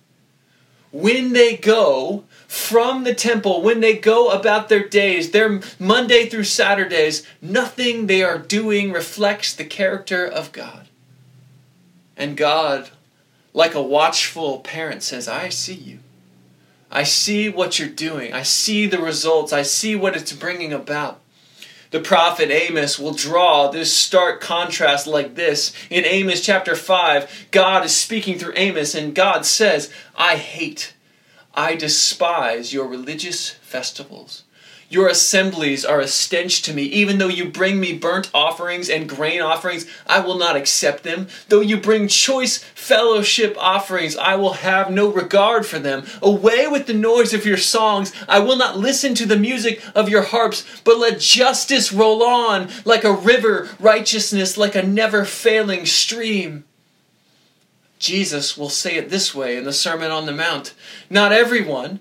when 0.90 1.32
they 1.32 1.56
go 1.56 2.24
from 2.46 3.04
the 3.04 3.14
temple, 3.14 3.62
when 3.62 3.80
they 3.80 3.96
go 3.96 4.28
about 4.28 4.68
their 4.68 4.86
days, 4.86 5.30
their 5.30 5.62
Monday 5.78 6.28
through 6.28 6.44
Saturdays, 6.44 7.26
nothing 7.40 8.06
they 8.06 8.22
are 8.22 8.38
doing 8.38 8.92
reflects 8.92 9.54
the 9.54 9.64
character 9.64 10.26
of 10.26 10.52
God. 10.52 10.88
And 12.14 12.36
God, 12.36 12.90
like 13.54 13.74
a 13.74 13.82
watchful 13.82 14.60
parent, 14.60 15.02
says, 15.02 15.28
I 15.28 15.48
see 15.48 15.74
you. 15.74 16.00
I 16.92 17.04
see 17.04 17.48
what 17.48 17.78
you're 17.78 17.88
doing. 17.88 18.34
I 18.34 18.42
see 18.42 18.86
the 18.86 18.98
results. 18.98 19.52
I 19.52 19.62
see 19.62 19.96
what 19.96 20.14
it's 20.14 20.32
bringing 20.32 20.74
about. 20.74 21.20
The 21.90 22.00
prophet 22.00 22.50
Amos 22.50 22.98
will 22.98 23.12
draw 23.12 23.68
this 23.68 23.92
stark 23.92 24.40
contrast 24.40 25.06
like 25.06 25.34
this. 25.34 25.72
In 25.90 26.04
Amos 26.04 26.44
chapter 26.44 26.74
5, 26.74 27.48
God 27.50 27.84
is 27.84 27.96
speaking 27.96 28.38
through 28.38 28.54
Amos, 28.56 28.94
and 28.94 29.14
God 29.14 29.44
says, 29.44 29.90
I 30.16 30.36
hate, 30.36 30.94
I 31.54 31.76
despise 31.76 32.72
your 32.72 32.86
religious 32.86 33.50
festivals. 33.50 34.44
Your 34.92 35.08
assemblies 35.08 35.86
are 35.86 36.00
a 36.00 36.06
stench 36.06 36.60
to 36.62 36.74
me. 36.74 36.82
Even 36.82 37.16
though 37.16 37.28
you 37.28 37.46
bring 37.46 37.80
me 37.80 37.96
burnt 37.96 38.30
offerings 38.34 38.90
and 38.90 39.08
grain 39.08 39.40
offerings, 39.40 39.86
I 40.06 40.20
will 40.20 40.36
not 40.36 40.54
accept 40.54 41.02
them. 41.02 41.28
Though 41.48 41.62
you 41.62 41.78
bring 41.78 42.08
choice 42.08 42.58
fellowship 42.58 43.56
offerings, 43.58 44.18
I 44.18 44.34
will 44.34 44.52
have 44.52 44.90
no 44.90 45.10
regard 45.10 45.64
for 45.64 45.78
them. 45.78 46.04
Away 46.20 46.68
with 46.68 46.86
the 46.86 46.92
noise 46.92 47.32
of 47.32 47.46
your 47.46 47.56
songs. 47.56 48.12
I 48.28 48.40
will 48.40 48.56
not 48.56 48.76
listen 48.76 49.14
to 49.14 49.24
the 49.24 49.38
music 49.38 49.82
of 49.94 50.10
your 50.10 50.24
harps, 50.24 50.62
but 50.84 50.98
let 50.98 51.20
justice 51.20 51.90
roll 51.90 52.22
on 52.22 52.68
like 52.84 53.04
a 53.04 53.14
river, 53.14 53.70
righteousness 53.80 54.58
like 54.58 54.74
a 54.74 54.82
never 54.82 55.24
failing 55.24 55.86
stream. 55.86 56.64
Jesus 57.98 58.58
will 58.58 58.68
say 58.68 58.96
it 58.96 59.08
this 59.08 59.34
way 59.34 59.56
in 59.56 59.62
the 59.64 59.72
Sermon 59.72 60.10
on 60.10 60.26
the 60.26 60.32
Mount 60.32 60.74
Not 61.08 61.32
everyone 61.32 62.00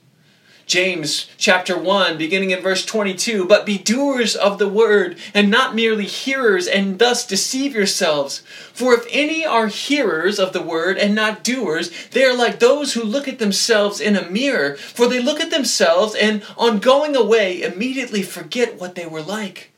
James 0.65 1.27
chapter 1.37 1.77
1, 1.77 2.17
beginning 2.17 2.51
in 2.51 2.61
verse 2.61 2.85
22 2.85 3.45
But 3.45 3.65
be 3.65 3.77
doers 3.77 4.35
of 4.35 4.57
the 4.59 4.67
word, 4.67 5.17
and 5.33 5.49
not 5.49 5.75
merely 5.75 6.05
hearers, 6.05 6.67
and 6.67 6.99
thus 6.99 7.25
deceive 7.25 7.73
yourselves. 7.73 8.39
For 8.71 8.93
if 8.93 9.05
any 9.09 9.45
are 9.45 9.67
hearers 9.67 10.39
of 10.39 10.53
the 10.53 10.61
word 10.61 10.97
and 10.97 11.15
not 11.15 11.43
doers, 11.43 11.91
they 12.09 12.23
are 12.23 12.35
like 12.35 12.59
those 12.59 12.93
who 12.93 13.03
look 13.03 13.27
at 13.27 13.39
themselves 13.39 13.99
in 13.99 14.15
a 14.15 14.29
mirror. 14.29 14.75
For 14.75 15.07
they 15.07 15.19
look 15.21 15.39
at 15.39 15.51
themselves, 15.51 16.15
and 16.15 16.43
on 16.57 16.79
going 16.79 17.15
away, 17.15 17.61
immediately 17.61 18.21
forget 18.21 18.79
what 18.79 18.95
they 18.95 19.05
were 19.05 19.23
like. 19.23 19.71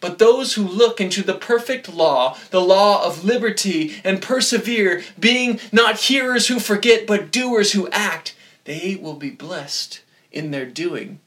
But 0.00 0.18
those 0.18 0.54
who 0.54 0.62
look 0.62 1.00
into 1.00 1.22
the 1.22 1.34
perfect 1.34 1.88
law, 1.88 2.38
the 2.50 2.60
law 2.60 3.04
of 3.04 3.24
liberty, 3.24 4.00
and 4.04 4.22
persevere, 4.22 5.02
being 5.18 5.58
not 5.72 6.02
hearers 6.02 6.46
who 6.46 6.60
forget, 6.60 7.06
but 7.06 7.32
doers 7.32 7.72
who 7.72 7.88
act, 7.88 8.36
they 8.64 8.96
will 9.00 9.14
be 9.14 9.30
blessed 9.30 10.02
in 10.30 10.50
their 10.50 10.66
doing. 10.66 11.20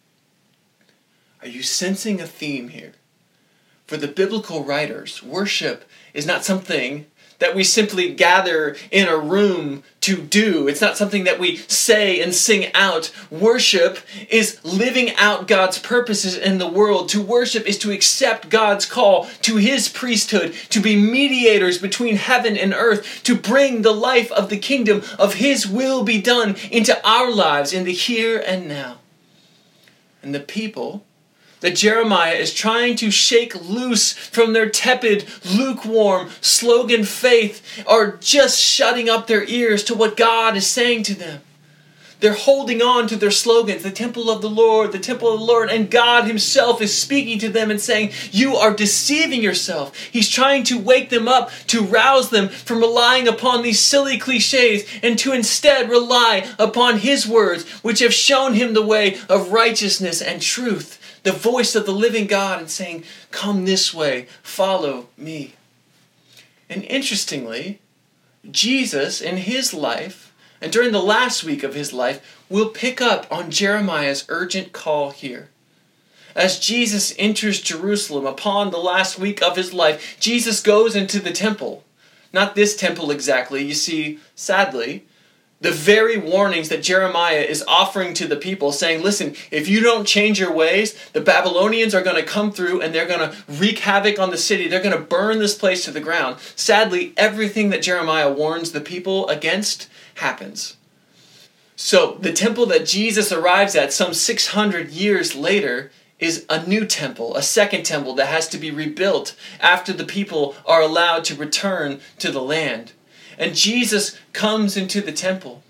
Are 1.42 1.48
you 1.48 1.64
sensing 1.64 2.22
a 2.22 2.28
theme 2.28 2.70
here? 2.70 2.94
For 3.88 3.98
the 3.98 4.08
biblical 4.08 4.64
writers, 4.64 5.22
worship 5.24 5.90
is 6.14 6.26
not 6.26 6.46
something 6.46 7.08
that 7.42 7.56
we 7.56 7.64
simply 7.64 8.14
gather 8.14 8.78
in 8.92 9.08
a 9.08 9.18
room 9.18 9.84
to 10.02 10.16
do. 10.16 10.68
It's 10.68 10.80
not 10.80 10.96
something 10.96 11.24
that 11.24 11.40
we 11.40 11.58
say 11.58 12.22
and 12.22 12.34
sing 12.34 12.72
out. 12.76 13.12
Worship 13.32 13.98
is 14.30 14.64
living 14.64 15.16
out 15.16 15.48
God's 15.48 15.80
purposes 15.80 16.38
in 16.38 16.60
the 16.60 16.68
world. 16.68 17.10
To 17.10 17.22
worship 17.22 17.68
is 17.68 17.80
to 17.80 17.92
accept 17.92 18.50
God's 18.50 18.86
call 18.86 19.26
to 19.42 19.58
His 19.58 19.90
priesthood, 19.90 20.54
to 20.70 20.80
be 20.80 20.96
mediators 20.96 21.80
between 21.80 22.16
heaven 22.16 22.56
and 22.56 22.74
earth, 22.74 23.24
to 23.24 23.36
bring 23.36 23.82
the 23.82 23.92
life 23.92 24.32
of 24.32 24.50
the 24.50 24.60
kingdom 24.60 25.02
of 25.18 25.36
His 25.36 25.68
will 25.68 26.04
be 26.04 26.22
done 26.22 26.56
into 26.72 26.96
our 27.08 27.32
lives 27.32 27.74
in 27.74 27.86
the 27.86 27.94
here 27.94 28.42
and 28.46 28.68
now. 28.68 29.00
And 30.22 30.36
the 30.36 30.40
people 30.40 31.06
that 31.62 31.76
Jeremiah 31.76 32.34
is 32.34 32.54
trying 32.54 32.96
to 32.98 33.10
shake 33.10 33.56
loose 33.56 34.14
from 34.14 34.54
their 34.54 34.70
tepid, 34.70 35.26
lukewarm, 35.46 36.30
slogan 36.42 37.06
faith 37.06 37.84
are 37.88 38.18
just 38.18 38.60
shutting 38.60 39.10
up 39.10 39.28
their 39.28 39.44
ears 39.46 39.84
to 39.86 39.96
what 39.96 40.18
God 40.18 40.58
is 40.58 40.68
saying 40.68 41.04
to 41.04 41.16
them. 41.16 41.42
They're 42.20 42.34
holding 42.34 42.84
on 42.84 43.08
to 43.08 43.16
their 43.16 43.32
slogans, 43.32 43.82
the 43.82 43.90
temple 43.90 44.30
of 44.30 44.44
the 44.44 44.50
Lord, 44.50 44.92
the 44.92 45.00
temple 45.00 45.34
of 45.34 45.40
the 45.40 45.46
Lord, 45.46 45.72
and 45.72 45.90
God 45.90 46.26
Himself 46.26 46.80
is 46.80 46.96
speaking 46.96 47.40
to 47.40 47.50
them 47.50 47.72
and 47.72 47.82
saying, 47.82 48.12
You 48.32 48.56
are 48.56 48.76
deceiving 48.76 49.42
yourself. 49.42 49.98
He's 49.98 50.30
trying 50.30 50.64
to 50.66 50.78
wake 50.78 51.10
them 51.10 51.28
up, 51.28 51.50
to 51.68 51.82
rouse 51.82 52.30
them 52.30 52.50
from 52.50 52.78
relying 52.78 53.28
upon 53.28 53.64
these 53.64 53.80
silly 53.80 54.20
cliches, 54.20 54.86
and 55.02 55.18
to 55.18 55.34
instead 55.34 55.90
rely 55.90 56.48
upon 56.60 57.00
His 57.00 57.28
words, 57.28 57.68
which 57.82 58.00
have 58.02 58.14
shown 58.14 58.54
Him 58.54 58.76
the 58.76 58.86
way 58.86 59.18
of 59.28 59.52
righteousness 59.52 60.22
and 60.22 60.44
truth 60.44 61.01
the 61.24 61.32
voice 61.32 61.76
of 61.76 61.86
the 61.86 61.92
living 61.92 62.28
God 62.28 62.60
and 62.60 62.70
saying, 62.70 63.04
Come 63.32 63.66
this 63.66 63.94
way, 63.94 64.28
follow 64.42 65.08
me. 65.18 65.54
And 66.70 66.84
interestingly, 66.86 67.80
Jesus 68.50 69.22
in 69.22 69.38
his 69.38 69.74
life, 69.74 70.34
and 70.62 70.72
during 70.72 70.92
the 70.92 71.02
last 71.02 71.44
week 71.44 71.64
of 71.64 71.76
his 71.76 71.94
life, 71.94 72.44
will 72.50 72.70
pick 72.70 73.02
up 73.02 73.28
on 73.32 73.52
Jeremiah's 73.52 74.26
urgent 74.30 74.74
call 74.74 75.12
here. 75.12 75.50
As 76.36 76.60
Jesus 76.60 77.14
enters 77.20 77.62
Jerusalem 77.62 78.26
upon 78.26 78.72
the 78.72 78.78
last 78.78 79.20
week 79.20 79.42
of 79.42 79.58
his 79.58 79.74
life, 79.74 80.18
Jesus 80.20 80.62
goes 80.62 80.96
into 80.96 81.20
the 81.20 81.32
temple. 81.32 81.84
Not 82.34 82.56
this 82.56 82.76
temple 82.76 83.12
exactly. 83.12 83.64
You 83.64 83.74
see, 83.74 84.20
sadly, 84.34 85.06
the 85.62 85.72
very 85.72 86.18
warnings 86.18 86.70
that 86.70 86.84
Jeremiah 86.84 87.42
is 87.42 87.64
offering 87.68 88.14
to 88.16 88.28
the 88.28 88.36
people, 88.36 88.72
saying, 88.72 89.04
Listen, 89.04 89.36
if 89.52 89.68
you 89.68 89.82
don't 89.82 90.08
change 90.08 90.40
your 90.40 90.52
ways, 90.52 90.98
the 91.14 91.22
Babylonians 91.22 91.94
are 91.96 92.02
going 92.02 92.16
to 92.18 92.24
come 92.24 92.52
through 92.52 92.82
and 92.82 92.94
they're 92.94 93.08
going 93.08 93.30
to 93.30 93.38
wreak 93.48 93.80
havoc 93.80 94.20
on 94.20 94.32
the 94.32 94.38
city. 94.38 94.68
They're 94.68 94.82
going 94.82 94.98
to 94.98 95.04
burn 95.04 95.40
this 95.40 95.58
place 95.58 95.86
to 95.86 95.92
the 95.92 96.00
ground. 96.00 96.38
Sadly, 96.56 97.14
everything 97.16 97.70
that 97.70 97.84
Jeremiah 97.84 98.32
warns 98.32 98.72
the 98.72 98.82
people 98.82 99.28
against 99.30 99.88
happens. 100.16 100.78
So, 101.76 102.18
the 102.20 102.34
temple 102.34 102.66
that 102.68 102.86
Jesus 102.86 103.32
arrives 103.32 103.76
at 103.76 103.94
some 103.94 104.14
600 104.14 104.90
years 104.90 105.36
later 105.36 105.92
is 106.20 106.46
a 106.50 106.66
new 106.68 106.86
temple, 106.86 107.36
a 107.36 107.42
second 107.42 107.84
temple 107.84 108.14
that 108.16 108.28
has 108.28 108.48
to 108.50 108.58
be 108.58 108.70
rebuilt 108.70 109.36
after 109.60 109.92
the 109.92 110.06
people 110.06 110.56
are 110.66 110.82
allowed 110.82 111.24
to 111.26 111.36
return 111.36 112.00
to 112.20 112.32
the 112.32 112.42
land. 112.42 112.94
And 113.42 113.56
Jesus 113.56 114.16
comes 114.34 114.78
into 114.78 115.02
the 115.02 115.12
temple. 115.12 115.64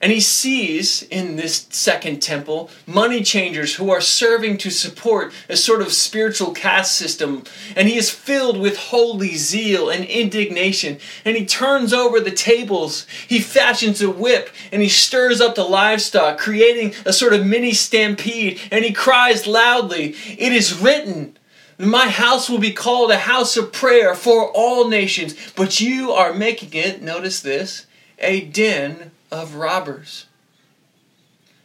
And 0.00 0.10
he 0.10 0.20
sees 0.20 1.02
in 1.02 1.36
this 1.36 1.66
second 1.70 2.20
temple 2.20 2.70
money 2.86 3.22
changers 3.22 3.76
who 3.76 3.90
are 3.90 4.00
serving 4.00 4.58
to 4.58 4.70
support 4.70 5.32
a 5.48 5.56
sort 5.56 5.82
of 5.82 5.92
spiritual 5.92 6.52
caste 6.52 6.96
system. 6.96 7.44
And 7.76 7.88
he 7.88 7.96
is 7.96 8.10
filled 8.10 8.58
with 8.58 8.76
holy 8.76 9.36
zeal 9.36 9.88
and 9.88 10.04
indignation. 10.04 10.98
And 11.24 11.36
he 11.36 11.46
turns 11.46 11.92
over 11.92 12.20
the 12.20 12.30
tables. 12.30 13.06
He 13.28 13.38
fashions 13.38 14.00
a 14.02 14.10
whip 14.10 14.50
and 14.72 14.80
he 14.82 14.88
stirs 14.88 15.40
up 15.42 15.54
the 15.54 15.64
livestock, 15.64 16.38
creating 16.38 16.94
a 17.04 17.12
sort 17.12 17.34
of 17.34 17.46
mini 17.46 17.72
stampede. 17.72 18.60
And 18.70 18.84
he 18.84 18.92
cries 18.92 19.46
loudly, 19.46 20.14
It 20.26 20.52
is 20.52 20.78
written. 20.78 21.33
My 21.78 22.08
house 22.08 22.48
will 22.48 22.58
be 22.58 22.72
called 22.72 23.10
a 23.10 23.18
house 23.18 23.56
of 23.56 23.72
prayer 23.72 24.14
for 24.14 24.50
all 24.50 24.88
nations, 24.88 25.34
but 25.56 25.80
you 25.80 26.12
are 26.12 26.32
making 26.32 26.72
it, 26.72 27.02
notice 27.02 27.40
this, 27.40 27.86
a 28.18 28.42
den 28.42 29.10
of 29.30 29.56
robbers. 29.56 30.26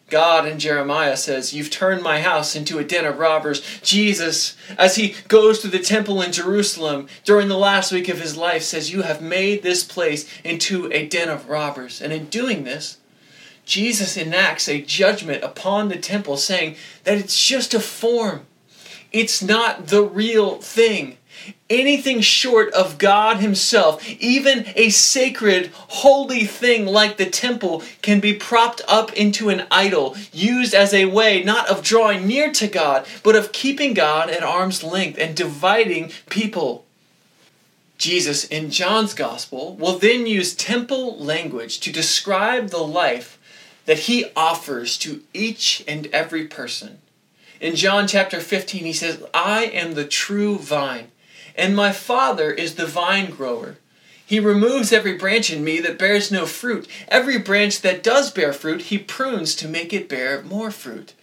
God 0.10 0.48
in 0.48 0.60
Jeremiah 0.60 1.15
says, 1.15 1.54
You've 1.54 1.69
turned 1.69 2.02
my 2.02 2.22
house 2.22 2.56
into 2.56 2.80
a 2.80 2.84
den 2.84 3.06
of 3.06 3.19
robbers. 3.19 3.62
Jesus, 3.82 4.58
as 4.78 4.95
he 4.95 5.15
goes 5.28 5.60
to 5.60 5.67
the 5.67 5.80
temple 5.80 6.22
in 6.22 6.32
Jerusalem 6.32 7.08
during 7.24 7.48
the 7.48 7.58
last 7.58 7.91
week 7.91 8.10
of 8.10 8.19
his 8.19 8.36
life, 8.36 8.63
says, 8.63 8.91
You 8.91 9.04
have 9.04 9.22
made 9.22 9.62
this 9.62 9.84
place 9.84 10.28
into 10.43 10.91
a 10.91 11.08
den 11.08 11.30
of 11.30 11.48
robbers. 11.50 12.02
And 12.02 12.12
in 12.12 12.26
doing 12.26 12.63
this, 12.63 12.98
Jesus 13.65 14.17
enacts 14.17 14.67
a 14.67 14.82
judgment 14.82 15.43
upon 15.43 15.89
the 15.89 15.98
temple, 15.98 16.38
saying 16.38 16.76
that 17.04 17.17
it's 17.17 17.39
just 17.45 17.74
a 17.74 17.80
form. 17.80 18.48
It's 19.12 19.41
not 19.41 19.88
the 19.88 20.04
real 20.04 20.56
thing. 20.62 21.17
Anything 21.69 22.22
short 22.22 22.74
of 22.74 22.98
God 22.98 23.38
Himself, 23.38 24.08
even 24.19 24.65
a 24.76 24.89
sacred, 24.89 25.72
holy 25.74 26.43
thing 26.45 26.86
like 26.86 27.17
the 27.17 27.30
temple, 27.30 27.84
can 28.02 28.19
be 28.19 28.34
propped 28.34 28.82
up 28.88 29.13
into 29.13 29.50
an 29.50 29.65
idol, 29.72 30.15
used 30.34 30.74
as 30.74 30.93
a 30.93 31.06
way 31.06 31.43
not 31.43 31.69
of 31.69 31.84
drawing 31.84 32.28
near 32.28 32.52
to 32.54 32.67
God, 32.67 33.08
but 33.24 33.36
of 33.36 33.52
keeping 33.52 33.93
God 33.93 34.30
at 34.30 34.43
arm's 34.43 34.84
length 34.84 35.17
and 35.19 35.36
dividing 35.36 36.12
people. 36.30 36.86
Jesus, 37.98 38.45
in 38.45 38.72
John's 38.72 39.13
Gospel, 39.13 39.76
will 39.76 40.00
then 40.00 40.26
use 40.26 40.56
temple 40.56 41.17
language 41.17 41.80
to 41.82 41.91
describe 41.91 42.69
the 42.69 42.78
life 42.78 43.38
that 43.86 44.00
He 44.00 44.26
offers 44.36 44.98
to 45.00 45.22
each 45.34 45.84
and 45.88 46.08
every 46.08 46.48
person. 46.48 47.00
In 47.60 47.76
John 47.76 48.08
chapter 48.08 48.39
15, 48.39 48.86
he 48.86 48.93
says, 48.93 49.22
I 49.34 49.65
am 49.65 49.93
the 49.93 50.06
true 50.06 50.58
vine, 50.58 51.12
and 51.56 51.76
my 51.76 51.91
Father 51.91 52.52
is 52.52 52.76
the 52.76 52.86
vine 52.86 53.30
grower. 53.32 53.78
He 54.26 54.39
removes 54.39 54.93
every 54.93 55.17
branch 55.17 55.52
in 55.52 55.63
me 55.63 55.80
that 55.82 56.00
bears 56.00 56.32
no 56.32 56.45
fruit. 56.45 56.88
Every 57.10 57.38
branch 57.38 57.82
that 57.82 58.04
does 58.04 58.32
bear 58.32 58.54
fruit, 58.54 58.84
he 58.84 58.98
prunes 58.98 59.56
to 59.56 59.67
make 59.67 59.91
it 59.91 60.08
bear 60.08 60.41
more 60.43 60.72
fruit. 60.72 61.13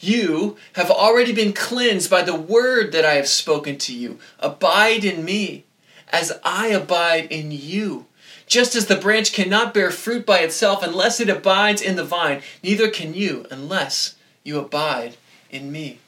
You 0.00 0.56
have 0.72 0.90
already 0.90 1.32
been 1.32 1.52
cleansed 1.52 2.10
by 2.10 2.22
the 2.22 2.34
word 2.34 2.90
that 2.92 3.04
I 3.04 3.14
have 3.14 3.28
spoken 3.28 3.78
to 3.78 3.94
you. 3.94 4.18
Abide 4.40 5.04
in 5.04 5.24
me, 5.24 5.64
as 6.08 6.32
I 6.42 6.68
abide 6.68 7.26
in 7.30 7.52
you. 7.52 8.06
Just 8.48 8.74
as 8.74 8.86
the 8.86 8.96
branch 8.96 9.32
cannot 9.32 9.72
bear 9.72 9.90
fruit 9.92 10.26
by 10.26 10.38
itself 10.40 10.82
unless 10.82 11.20
it 11.20 11.28
abides 11.28 11.80
in 11.80 11.94
the 11.96 12.04
vine, 12.04 12.42
neither 12.64 12.90
can 12.90 13.14
you 13.14 13.46
unless 13.50 14.16
you 14.42 14.58
abide 14.58 15.16
in 15.54 15.70
me. 15.70 15.98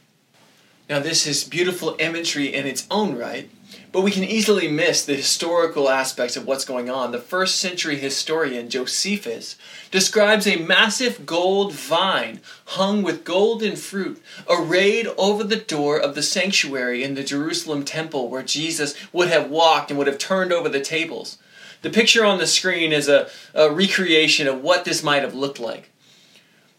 Now, 0.89 1.01
this 1.01 1.27
is 1.27 1.45
beautiful 1.45 1.97
imagery 1.99 2.55
in 2.55 2.67
its 2.67 2.87
own 2.91 3.17
right, 3.17 3.51
but 3.91 4.03
we 4.03 4.13
can 4.13 4.23
easily 4.23 4.69
miss 4.69 5.05
the 5.05 5.17
historical 5.17 5.89
aspects 5.89 6.37
of 6.37 6.47
what's 6.47 6.65
going 6.65 6.89
on. 6.89 7.11
The 7.11 7.19
first 7.19 7.57
century 7.57 7.97
historian 7.97 8.69
Josephus 8.69 9.57
describes 9.91 10.47
a 10.47 10.57
massive 10.57 11.27
gold 11.27 11.73
vine 11.73 12.41
hung 12.67 13.03
with 13.03 13.25
golden 13.25 13.75
fruit 13.75 14.23
arrayed 14.49 15.09
over 15.19 15.43
the 15.43 15.57
door 15.57 15.99
of 15.99 16.15
the 16.15 16.23
sanctuary 16.23 17.03
in 17.03 17.15
the 17.15 17.25
Jerusalem 17.25 17.85
temple 17.85 18.29
where 18.29 18.43
Jesus 18.43 18.95
would 19.13 19.29
have 19.29 19.51
walked 19.51 19.91
and 19.91 19.99
would 19.99 20.07
have 20.07 20.19
turned 20.19 20.53
over 20.53 20.69
the 20.69 20.81
tables. 20.81 21.39
The 21.83 21.91
picture 21.91 22.25
on 22.25 22.39
the 22.39 22.47
screen 22.47 22.93
is 22.93 23.09
a, 23.09 23.29
a 23.55 23.71
recreation 23.71 24.47
of 24.47 24.63
what 24.63 24.85
this 24.85 25.03
might 25.03 25.23
have 25.23 25.35
looked 25.35 25.59
like. 25.59 25.91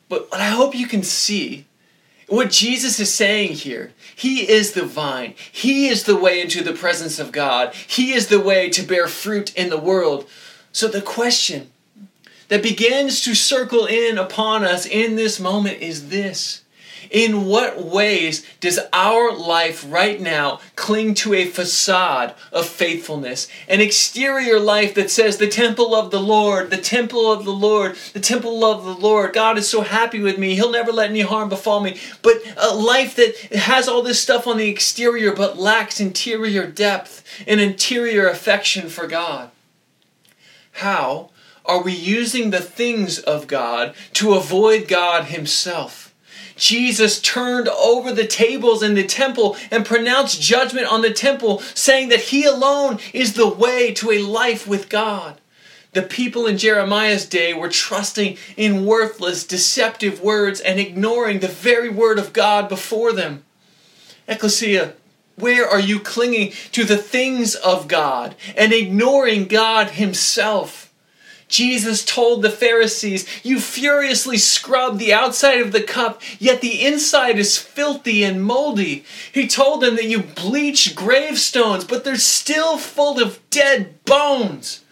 But 0.09 0.31
what 0.31 0.39
I 0.39 0.47
hope 0.47 0.73
you 0.75 0.87
can 0.87 1.03
see 1.03 1.65
what 2.27 2.51
Jesus 2.51 2.99
is 2.99 3.13
saying 3.13 3.53
here, 3.53 3.93
He 4.15 4.49
is 4.49 4.73
the 4.73 4.85
vine. 4.85 5.33
He 5.51 5.87
is 5.87 6.03
the 6.03 6.17
way 6.17 6.41
into 6.41 6.63
the 6.63 6.73
presence 6.73 7.19
of 7.19 7.31
God. 7.31 7.73
He 7.73 8.11
is 8.11 8.27
the 8.27 8.39
way 8.39 8.69
to 8.69 8.83
bear 8.83 9.07
fruit 9.07 9.55
in 9.55 9.69
the 9.69 9.79
world. 9.79 10.27
So 10.71 10.87
the 10.87 11.01
question 11.01 11.71
that 12.49 12.63
begins 12.63 13.21
to 13.23 13.33
circle 13.33 13.85
in 13.85 14.17
upon 14.17 14.63
us 14.63 14.85
in 14.85 15.15
this 15.15 15.39
moment 15.39 15.81
is 15.81 16.09
this. 16.09 16.63
In 17.09 17.45
what 17.45 17.83
ways 17.83 18.45
does 18.59 18.79
our 18.91 19.31
life 19.31 19.85
right 19.87 20.19
now 20.19 20.59
cling 20.75 21.13
to 21.15 21.33
a 21.33 21.45
facade 21.45 22.35
of 22.51 22.67
faithfulness? 22.67 23.47
An 23.67 23.81
exterior 23.81 24.59
life 24.59 24.93
that 24.95 25.09
says, 25.09 25.37
The 25.37 25.47
temple 25.47 25.95
of 25.95 26.11
the 26.11 26.19
Lord, 26.19 26.69
the 26.69 26.77
temple 26.77 27.31
of 27.31 27.45
the 27.45 27.51
Lord, 27.51 27.95
the 28.13 28.19
temple 28.19 28.65
of 28.65 28.83
the 28.83 28.95
Lord. 28.95 29.33
God 29.33 29.57
is 29.57 29.69
so 29.69 29.81
happy 29.81 30.19
with 30.19 30.37
me. 30.37 30.55
He'll 30.55 30.71
never 30.71 30.91
let 30.91 31.09
any 31.09 31.21
harm 31.21 31.49
befall 31.49 31.79
me. 31.79 31.99
But 32.21 32.41
a 32.57 32.73
life 32.73 33.15
that 33.15 33.35
has 33.53 33.87
all 33.87 34.01
this 34.01 34.21
stuff 34.21 34.47
on 34.47 34.57
the 34.57 34.69
exterior 34.69 35.33
but 35.33 35.57
lacks 35.57 35.99
interior 35.99 36.67
depth 36.67 37.23
and 37.47 37.59
interior 37.59 38.27
affection 38.27 38.89
for 38.89 39.07
God. 39.07 39.51
How 40.73 41.31
are 41.65 41.81
we 41.81 41.93
using 41.93 42.49
the 42.49 42.61
things 42.61 43.19
of 43.19 43.47
God 43.47 43.93
to 44.13 44.35
avoid 44.35 44.87
God 44.87 45.25
Himself? 45.25 46.06
Jesus 46.57 47.21
turned 47.21 47.67
over 47.69 48.11
the 48.11 48.27
tables 48.27 48.83
in 48.83 48.95
the 48.95 49.05
temple 49.05 49.55
and 49.71 49.85
pronounced 49.85 50.41
judgment 50.41 50.91
on 50.91 51.01
the 51.01 51.13
temple, 51.13 51.59
saying 51.73 52.09
that 52.09 52.21
he 52.21 52.43
alone 52.43 52.99
is 53.13 53.33
the 53.33 53.47
way 53.47 53.93
to 53.93 54.11
a 54.11 54.19
life 54.19 54.67
with 54.67 54.89
God. 54.89 55.39
The 55.93 56.01
people 56.01 56.45
in 56.45 56.57
Jeremiah's 56.57 57.25
day 57.25 57.53
were 57.53 57.69
trusting 57.69 58.37
in 58.55 58.85
worthless, 58.85 59.45
deceptive 59.45 60.21
words 60.21 60.59
and 60.59 60.79
ignoring 60.79 61.39
the 61.39 61.47
very 61.47 61.89
word 61.89 62.19
of 62.19 62.33
God 62.33 62.69
before 62.69 63.13
them. 63.13 63.43
Ecclesia, 64.27 64.93
where 65.35 65.67
are 65.67 65.79
you 65.79 65.99
clinging 65.99 66.51
to 66.71 66.83
the 66.83 66.97
things 66.97 67.55
of 67.55 67.87
God 67.87 68.35
and 68.55 68.73
ignoring 68.73 69.45
God 69.45 69.91
Himself? 69.91 70.86
Jesus 71.47 72.03
told 72.03 72.41
the 72.41 72.49
Pharisees, 72.49 73.25
You 73.43 73.59
furiously 73.59 74.37
scrub 74.37 74.99
the 74.99 75.13
outside 75.13 75.61
of 75.61 75.71
the 75.71 75.81
cup, 75.81 76.21
yet 76.39 76.61
the 76.61 76.85
inside 76.85 77.39
is 77.39 77.57
filthy 77.57 78.23
and 78.23 78.43
moldy. 78.43 79.05
He 79.31 79.47
told 79.47 79.81
them 79.81 79.95
that 79.95 80.05
you 80.05 80.23
bleach 80.23 80.95
gravestones, 80.95 81.85
but 81.85 82.03
they're 82.03 82.17
still 82.17 82.77
full 82.77 83.21
of 83.21 83.39
dead 83.49 84.03
bones. 84.03 84.83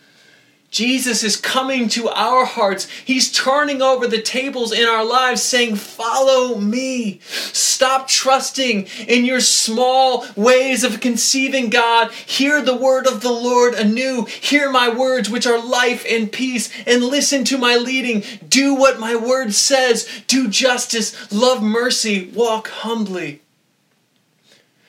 Jesus 0.75 1.23
is 1.23 1.37
coming 1.37 1.87
to 1.87 2.09
our 2.09 2.43
hearts. 2.43 2.89
He's 3.05 3.31
turning 3.31 3.81
over 3.81 4.07
the 4.07 4.21
tables 4.21 4.73
in 4.73 4.85
our 4.85 5.05
lives, 5.05 5.41
saying, 5.41 5.77
Follow 5.77 6.57
me. 6.57 7.21
Stop 7.21 8.09
trusting 8.09 8.85
in 9.07 9.23
your 9.23 9.39
small 9.39 10.25
ways 10.35 10.83
of 10.83 10.99
conceiving 10.99 11.69
God. 11.69 12.11
Hear 12.11 12.61
the 12.61 12.75
word 12.75 13.07
of 13.07 13.21
the 13.21 13.31
Lord 13.31 13.73
anew. 13.73 14.25
Hear 14.25 14.69
my 14.69 14.89
words, 14.89 15.29
which 15.29 15.47
are 15.47 15.65
life 15.65 16.05
and 16.09 16.29
peace, 16.29 16.69
and 16.85 17.05
listen 17.05 17.45
to 17.45 17.57
my 17.57 17.77
leading. 17.77 18.21
Do 18.45 18.75
what 18.75 18.99
my 18.99 19.15
word 19.15 19.53
says. 19.53 20.05
Do 20.27 20.49
justice, 20.49 21.31
love 21.31 21.63
mercy, 21.63 22.29
walk 22.35 22.67
humbly. 22.67 23.41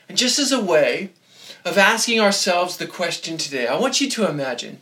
And 0.08 0.18
just 0.18 0.40
as 0.40 0.50
a 0.50 0.60
way 0.60 1.10
of 1.64 1.78
asking 1.78 2.18
ourselves 2.18 2.76
the 2.76 2.88
question 2.88 3.38
today, 3.38 3.68
I 3.68 3.78
want 3.78 4.00
you 4.00 4.10
to 4.10 4.28
imagine 4.28 4.80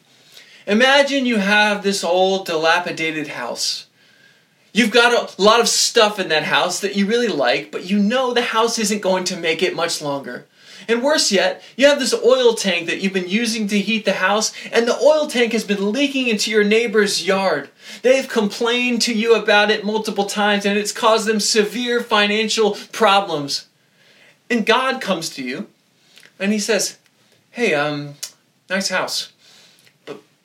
Imagine 0.66 1.26
you 1.26 1.38
have 1.38 1.82
this 1.82 2.02
old 2.02 2.46
dilapidated 2.46 3.28
house. 3.28 3.86
You've 4.72 4.90
got 4.90 5.12
a 5.38 5.42
lot 5.42 5.60
of 5.60 5.68
stuff 5.68 6.18
in 6.18 6.28
that 6.28 6.44
house 6.44 6.80
that 6.80 6.96
you 6.96 7.06
really 7.06 7.28
like, 7.28 7.70
but 7.70 7.88
you 7.88 7.98
know 7.98 8.32
the 8.32 8.42
house 8.42 8.78
isn't 8.78 9.02
going 9.02 9.24
to 9.24 9.36
make 9.36 9.62
it 9.62 9.76
much 9.76 10.02
longer. 10.02 10.46
And 10.88 11.02
worse 11.02 11.30
yet, 11.30 11.62
you 11.76 11.86
have 11.86 11.98
this 11.98 12.14
oil 12.14 12.54
tank 12.54 12.86
that 12.86 13.00
you've 13.00 13.12
been 13.12 13.28
using 13.28 13.68
to 13.68 13.78
heat 13.78 14.04
the 14.04 14.14
house, 14.14 14.52
and 14.72 14.86
the 14.86 14.98
oil 14.98 15.28
tank 15.28 15.52
has 15.52 15.64
been 15.64 15.92
leaking 15.92 16.28
into 16.28 16.50
your 16.50 16.64
neighbor's 16.64 17.26
yard. 17.26 17.70
They've 18.02 18.28
complained 18.28 19.00
to 19.02 19.14
you 19.14 19.34
about 19.34 19.70
it 19.70 19.84
multiple 19.84 20.26
times, 20.26 20.66
and 20.66 20.78
it's 20.78 20.92
caused 20.92 21.26
them 21.26 21.40
severe 21.40 22.00
financial 22.00 22.76
problems. 22.92 23.68
And 24.50 24.66
God 24.66 25.00
comes 25.00 25.30
to 25.30 25.42
you, 25.42 25.68
and 26.38 26.52
He 26.52 26.58
says, 26.58 26.98
Hey, 27.50 27.74
um, 27.74 28.14
nice 28.68 28.88
house. 28.88 29.32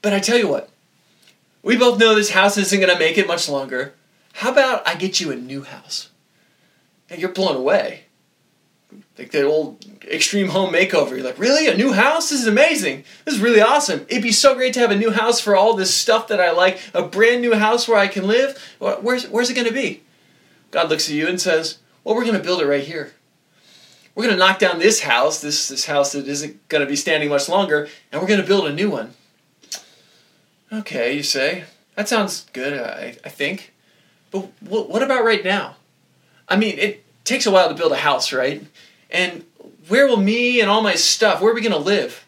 But 0.01 0.13
I 0.13 0.19
tell 0.19 0.37
you 0.37 0.47
what, 0.47 0.69
we 1.61 1.77
both 1.77 1.99
know 1.99 2.15
this 2.15 2.31
house 2.31 2.57
isn't 2.57 2.79
going 2.79 2.93
to 2.93 2.99
make 2.99 3.17
it 3.17 3.27
much 3.27 3.49
longer. 3.49 3.93
How 4.33 4.51
about 4.51 4.87
I 4.87 4.95
get 4.95 5.19
you 5.19 5.31
a 5.31 5.35
new 5.35 5.63
house? 5.63 6.09
And 7.09 7.19
you're 7.19 7.31
blown 7.31 7.55
away. 7.55 8.05
Like 9.17 9.31
that 9.31 9.43
old 9.43 9.85
extreme 10.05 10.49
home 10.49 10.73
makeover. 10.73 11.11
You're 11.11 11.23
like, 11.23 11.37
really? 11.37 11.67
A 11.67 11.75
new 11.75 11.93
house? 11.93 12.29
This 12.29 12.41
is 12.41 12.47
amazing. 12.47 13.03
This 13.25 13.35
is 13.35 13.41
really 13.41 13.61
awesome. 13.61 14.05
It'd 14.07 14.23
be 14.23 14.31
so 14.31 14.55
great 14.55 14.73
to 14.75 14.79
have 14.79 14.91
a 14.91 14.95
new 14.95 15.11
house 15.11 15.41
for 15.41 15.55
all 15.55 15.75
this 15.75 15.93
stuff 15.93 16.27
that 16.29 16.39
I 16.39 16.51
like. 16.51 16.79
A 16.93 17.03
brand 17.03 17.41
new 17.41 17.53
house 17.53 17.87
where 17.87 17.97
I 17.97 18.07
can 18.07 18.25
live. 18.25 18.57
Where's, 18.79 19.27
where's 19.27 19.49
it 19.49 19.55
going 19.55 19.67
to 19.67 19.73
be? 19.73 20.03
God 20.71 20.89
looks 20.89 21.09
at 21.09 21.15
you 21.15 21.27
and 21.27 21.41
says, 21.41 21.79
well, 22.03 22.15
we're 22.15 22.23
going 22.23 22.37
to 22.37 22.43
build 22.43 22.61
it 22.61 22.67
right 22.67 22.83
here. 22.83 23.13
We're 24.15 24.23
going 24.23 24.35
to 24.35 24.39
knock 24.39 24.59
down 24.59 24.79
this 24.79 25.01
house, 25.01 25.41
this, 25.41 25.67
this 25.67 25.85
house 25.85 26.13
that 26.13 26.27
isn't 26.27 26.67
going 26.69 26.83
to 26.83 26.89
be 26.89 26.95
standing 26.95 27.29
much 27.29 27.47
longer, 27.47 27.87
and 28.11 28.21
we're 28.21 28.27
going 28.27 28.41
to 28.41 28.47
build 28.47 28.67
a 28.67 28.73
new 28.73 28.89
one. 28.89 29.13
Okay, 30.71 31.13
you 31.13 31.23
say. 31.23 31.63
That 31.95 32.07
sounds 32.07 32.45
good, 32.53 32.79
I, 32.79 33.17
I 33.25 33.29
think. 33.29 33.73
But 34.31 34.49
what, 34.61 34.89
what 34.89 35.01
about 35.01 35.23
right 35.23 35.43
now? 35.43 35.75
I 36.47 36.55
mean, 36.55 36.77
it 36.77 37.03
takes 37.23 37.45
a 37.45 37.51
while 37.51 37.69
to 37.69 37.75
build 37.75 37.91
a 37.91 37.97
house, 37.97 38.31
right? 38.31 38.65
And 39.09 39.43
where 39.87 40.07
will 40.07 40.17
me 40.17 40.61
and 40.61 40.69
all 40.69 40.81
my 40.81 40.95
stuff, 40.95 41.41
where 41.41 41.51
are 41.51 41.55
we 41.55 41.61
going 41.61 41.71
to 41.71 41.77
live? 41.77 42.25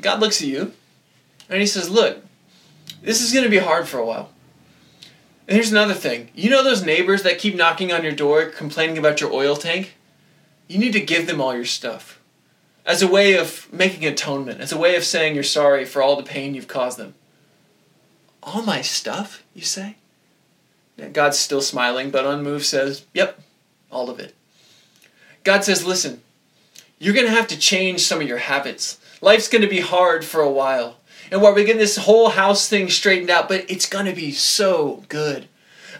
God 0.00 0.20
looks 0.20 0.42
at 0.42 0.48
you 0.48 0.72
and 1.48 1.60
he 1.60 1.66
says, 1.66 1.88
Look, 1.88 2.18
this 3.02 3.22
is 3.22 3.32
going 3.32 3.44
to 3.44 3.50
be 3.50 3.58
hard 3.58 3.86
for 3.86 3.98
a 3.98 4.06
while. 4.06 4.30
And 5.46 5.54
here's 5.54 5.70
another 5.70 5.94
thing. 5.94 6.30
You 6.34 6.50
know 6.50 6.64
those 6.64 6.84
neighbors 6.84 7.22
that 7.22 7.38
keep 7.38 7.54
knocking 7.54 7.92
on 7.92 8.02
your 8.02 8.12
door 8.12 8.46
complaining 8.46 8.98
about 8.98 9.20
your 9.20 9.32
oil 9.32 9.56
tank? 9.56 9.94
You 10.68 10.78
need 10.78 10.94
to 10.94 11.00
give 11.00 11.26
them 11.26 11.40
all 11.40 11.54
your 11.54 11.66
stuff 11.66 12.20
as 12.86 13.02
a 13.02 13.08
way 13.08 13.36
of 13.36 13.70
making 13.72 14.06
atonement, 14.06 14.60
as 14.60 14.72
a 14.72 14.78
way 14.78 14.96
of 14.96 15.04
saying 15.04 15.34
you're 15.34 15.44
sorry 15.44 15.84
for 15.84 16.02
all 16.02 16.16
the 16.16 16.22
pain 16.22 16.54
you've 16.54 16.68
caused 16.68 16.98
them. 16.98 17.14
All 18.44 18.62
my 18.62 18.82
stuff, 18.82 19.42
you 19.54 19.62
say? 19.62 19.96
God's 21.12 21.38
still 21.38 21.60
smiling, 21.60 22.10
but 22.10 22.26
unmoved 22.26 22.66
says, 22.66 23.04
Yep, 23.14 23.40
all 23.90 24.10
of 24.10 24.20
it. 24.20 24.34
God 25.42 25.64
says, 25.64 25.84
Listen, 25.84 26.22
you're 26.98 27.14
going 27.14 27.26
to 27.26 27.32
have 27.32 27.48
to 27.48 27.58
change 27.58 28.00
some 28.02 28.20
of 28.20 28.28
your 28.28 28.38
habits. 28.38 28.98
Life's 29.20 29.48
going 29.48 29.62
to 29.62 29.68
be 29.68 29.80
hard 29.80 30.24
for 30.24 30.40
a 30.40 30.50
while. 30.50 30.98
And 31.30 31.40
while 31.40 31.54
we're 31.54 31.64
getting 31.64 31.78
this 31.78 31.96
whole 31.96 32.28
house 32.28 32.68
thing 32.68 32.90
straightened 32.90 33.30
out, 33.30 33.48
but 33.48 33.68
it's 33.68 33.88
going 33.88 34.06
to 34.06 34.12
be 34.12 34.30
so 34.32 35.04
good. 35.08 35.48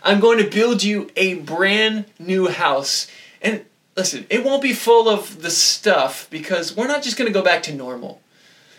I'm 0.03 0.21
going 0.21 0.39
to 0.39 0.49
build 0.49 0.83
you 0.83 1.11
a 1.17 1.35
brand 1.37 2.05
new 2.19 2.49
house. 2.49 3.07
And 3.41 3.65
listen, 3.97 4.27
it 4.29 4.45
won't 4.45 4.63
be 4.63 4.75
full 4.75 5.09
of 5.09 5.41
the 5.41 5.51
stuff 5.51 6.29
because 6.31 6.77
we're 6.77 6.87
not 6.87 7.03
just 7.03 7.17
going 7.17 7.27
to 7.27 7.39
go 7.39 7.43
back 7.43 7.63
to 7.65 7.75
normal. 7.75 8.21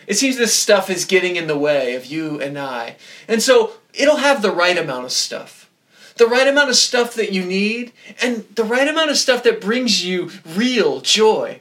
It 0.06 0.14
seems 0.14 0.36
this 0.36 0.54
stuff 0.54 0.88
is 0.88 1.04
getting 1.04 1.36
in 1.36 1.46
the 1.46 1.58
way 1.58 1.94
of 1.94 2.06
you 2.06 2.40
and 2.40 2.58
I. 2.58 2.96
And 3.26 3.42
so 3.42 3.72
it'll 3.92 4.16
have 4.16 4.42
the 4.42 4.52
right 4.52 4.78
amount 4.78 5.04
of 5.04 5.12
stuff. 5.12 5.68
The 6.16 6.26
right 6.26 6.48
amount 6.48 6.70
of 6.70 6.76
stuff 6.76 7.14
that 7.14 7.32
you 7.32 7.44
need, 7.44 7.92
and 8.22 8.46
the 8.54 8.64
right 8.64 8.88
amount 8.88 9.10
of 9.10 9.18
stuff 9.18 9.42
that 9.42 9.60
brings 9.60 10.04
you 10.04 10.30
real 10.46 11.00
joy. 11.02 11.60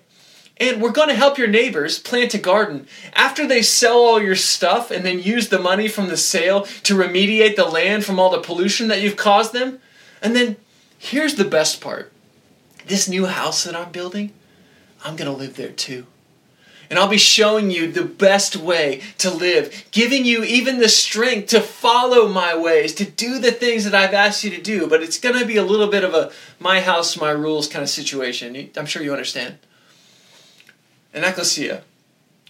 And 0.57 0.81
we're 0.81 0.91
going 0.91 1.09
to 1.09 1.15
help 1.15 1.37
your 1.37 1.49
neighbors 1.49 1.99
plant 1.99 2.33
a 2.33 2.37
garden. 2.37 2.87
After 3.13 3.45
they 3.45 3.61
sell 3.61 3.97
all 3.97 4.21
your 4.21 4.35
stuff 4.35 4.91
and 4.91 5.05
then 5.05 5.19
use 5.19 5.49
the 5.49 5.59
money 5.59 5.89
from 5.89 6.07
the 6.07 6.15
sale 6.15 6.61
to 6.83 6.95
remediate 6.95 7.57
the 7.57 7.65
land 7.65 8.05
from 8.05 8.19
all 8.19 8.29
the 8.29 8.39
pollution 8.39 8.87
that 8.87 9.01
you've 9.01 9.17
caused 9.17 9.51
them. 9.51 9.79
And 10.21 10.33
then 10.33 10.55
here's 10.97 11.35
the 11.35 11.43
best 11.43 11.81
part 11.81 12.11
this 12.87 13.09
new 13.09 13.25
house 13.25 13.63
that 13.63 13.75
I'm 13.75 13.91
building, 13.91 14.31
I'm 15.03 15.15
going 15.15 15.29
to 15.29 15.37
live 15.37 15.55
there 15.55 15.71
too. 15.71 16.05
And 16.89 16.99
I'll 16.99 17.07
be 17.07 17.17
showing 17.17 17.71
you 17.71 17.91
the 17.91 18.03
best 18.03 18.55
way 18.55 19.01
to 19.17 19.31
live, 19.31 19.85
giving 19.91 20.25
you 20.25 20.43
even 20.43 20.79
the 20.79 20.89
strength 20.89 21.49
to 21.49 21.61
follow 21.61 22.27
my 22.27 22.55
ways, 22.55 22.93
to 22.95 23.05
do 23.05 23.39
the 23.39 23.51
things 23.51 23.83
that 23.85 23.95
I've 23.95 24.13
asked 24.13 24.43
you 24.43 24.51
to 24.51 24.61
do. 24.61 24.87
But 24.87 25.01
it's 25.01 25.19
going 25.19 25.37
to 25.39 25.45
be 25.45 25.57
a 25.57 25.63
little 25.63 25.87
bit 25.87 26.03
of 26.03 26.13
a 26.13 26.31
my 26.59 26.81
house, 26.81 27.17
my 27.19 27.31
rules 27.31 27.67
kind 27.67 27.83
of 27.83 27.89
situation. 27.89 28.69
I'm 28.75 28.85
sure 28.85 29.01
you 29.01 29.11
understand. 29.11 29.57
And 31.13 31.23
Ecclesia, 31.23 31.83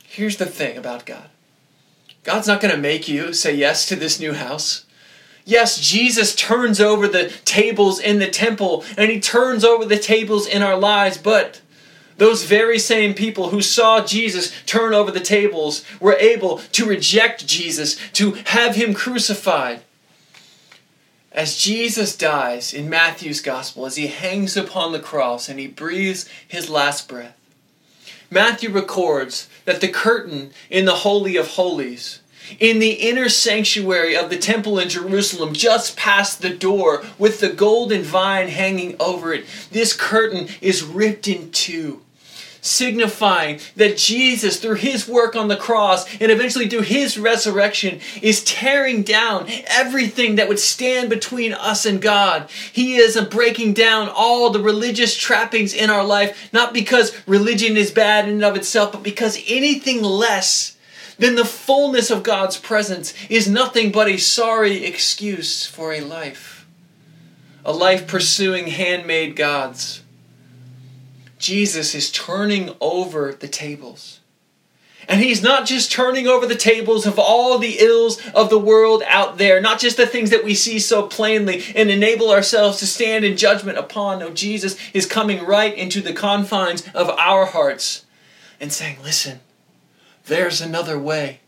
here's 0.04 0.38
the 0.38 0.46
thing 0.46 0.78
about 0.78 1.06
God 1.06 1.30
God's 2.24 2.48
not 2.48 2.60
going 2.60 2.74
to 2.74 2.82
make 2.82 3.08
you 3.08 3.32
say 3.34 3.56
yes 3.56 3.86
to 3.88 3.96
this 3.96 4.20
new 4.20 4.34
house. 4.34 4.86
Yes, 5.48 5.80
Jesus 5.80 6.36
turns 6.36 6.82
over 6.82 7.08
the 7.08 7.32
tables 7.46 8.00
in 8.00 8.18
the 8.18 8.28
temple 8.28 8.84
and 8.98 9.12
he 9.12 9.20
turns 9.20 9.64
over 9.64 9.86
the 9.86 10.00
tables 10.00 10.48
in 10.48 10.64
our 10.64 10.76
lives, 10.76 11.20
but 11.20 11.62
those 12.18 12.44
very 12.44 12.80
same 12.80 13.14
people 13.14 13.50
who 13.50 13.62
saw 13.62 14.06
Jesus 14.06 14.54
turn 14.66 14.94
over 14.94 15.12
the 15.12 15.20
tables 15.20 15.84
were 16.00 16.14
able 16.14 16.60
to 16.74 16.86
reject 16.86 17.48
Jesus, 17.48 17.98
to 18.14 18.34
have 18.46 18.76
him 18.76 18.94
crucified. 18.94 19.82
As 21.32 21.58
Jesus 21.58 22.16
dies 22.16 22.74
in 22.74 22.90
Matthew's 22.90 23.42
gospel, 23.42 23.86
as 23.86 23.98
he 23.98 24.08
hangs 24.08 24.56
upon 24.56 24.94
the 24.94 25.00
cross 25.00 25.50
and 25.50 25.60
he 25.60 25.68
breathes 25.68 26.30
his 26.48 26.70
last 26.70 27.10
breath, 27.10 27.38
Matthew 28.32 28.70
records 28.70 29.50
that 29.66 29.82
the 29.82 29.90
curtain 29.90 30.52
in 30.70 30.86
the 30.86 30.96
Holy 30.96 31.36
of 31.36 31.50
Holies 31.50 32.22
in 32.60 32.80
the 32.80 32.92
inner 32.92 33.30
sanctuary 33.30 34.16
of 34.16 34.30
the 34.30 34.38
temple 34.38 34.80
in 34.80 34.90
Jerusalem, 34.90 35.54
just 35.54 35.98
past 35.98 36.42
the 36.42 36.56
door, 36.56 37.04
with 37.18 37.40
the 37.40 37.50
golden 37.50 38.04
vine 38.04 38.48
hanging 38.48 38.96
over 39.00 39.34
it, 39.34 39.46
this 39.72 39.94
curtain 39.94 40.48
is 40.62 40.84
ripped 40.84 41.28
in 41.28 41.52
two, 41.52 42.02
signifying 42.66 43.60
that 43.76 43.98
Jesus, 43.98 44.60
through 44.60 44.76
his 44.76 45.08
work 45.08 45.36
on 45.36 45.48
the 45.48 45.58
cross 45.58 46.06
and 46.20 46.32
eventually 46.32 46.68
through 46.68 46.82
his 46.82 47.18
resurrection, 47.18 48.00
is 48.22 48.44
tearing 48.44 49.04
down 49.04 49.48
everything 49.68 50.36
that 50.36 50.48
would 50.48 50.60
stand 50.60 51.10
between 51.10 51.54
us 51.54 51.86
and 51.86 52.02
God. 52.02 52.50
He 52.72 52.96
is 52.96 53.20
breaking 53.30 53.74
down 53.74 54.10
all 54.10 54.50
the 54.50 54.62
religious 54.62 55.16
trappings 55.16 55.74
in 55.74 55.90
our 55.90 56.04
life, 56.04 56.50
not 56.52 56.74
because 56.74 57.16
religion 57.28 57.78
is 57.78 57.92
bad 57.92 58.26
in 58.26 58.36
and 58.36 58.44
of 58.44 58.56
itself, 58.56 58.92
but 58.92 59.04
because 59.04 59.42
anything 59.48 60.02
less 60.02 60.76
then 61.18 61.36
the 61.36 61.46
fullness 61.46 62.12
of 62.12 62.24
God's 62.24 62.58
presence 62.58 63.14
is 63.30 63.48
nothing 63.48 63.92
but 63.92 64.10
a 64.10 64.18
sorry 64.18 64.84
excuse 64.84 65.66
for 65.66 65.94
a 65.94 66.02
life. 66.02 66.68
A 67.64 67.72
life 67.72 68.06
pursuing 68.08 68.68
handmade 68.68 69.36
gods. 69.36 70.02
Jesus 71.38 71.94
is 71.94 72.12
turning 72.12 72.76
over 72.80 73.34
the 73.34 73.48
tables. 73.48 74.22
And 75.08 75.22
he's 75.22 75.44
not 75.44 75.68
just 75.68 75.92
turning 75.92 76.28
over 76.28 76.46
the 76.46 76.56
tables 76.56 77.06
of 77.06 77.20
all 77.20 77.60
the 77.60 77.78
ills 77.80 78.20
of 78.34 78.50
the 78.50 78.60
world 78.60 79.04
out 79.06 79.38
there, 79.38 79.62
not 79.62 79.80
just 79.80 79.98
the 79.98 80.08
things 80.08 80.32
that 80.32 80.44
we 80.44 80.56
see 80.56 80.80
so 80.80 81.04
plainly 81.08 81.64
and 81.76 81.92
enable 81.92 82.32
ourselves 82.32 82.80
to 82.80 82.88
stand 82.88 83.24
in 83.24 83.38
judgment 83.38 83.78
upon. 83.78 84.20
No, 84.20 84.32
Jesus 84.32 84.78
is 84.94 85.06
coming 85.06 85.46
right 85.46 85.76
into 85.76 86.02
the 86.02 86.14
confines 86.14 86.88
of 86.96 87.10
our 87.12 87.46
hearts 87.46 88.06
and 88.60 88.74
saying, 88.74 88.98
Listen, 89.04 89.42
there's 90.26 90.60
another 90.60 90.98
way. 90.98 91.42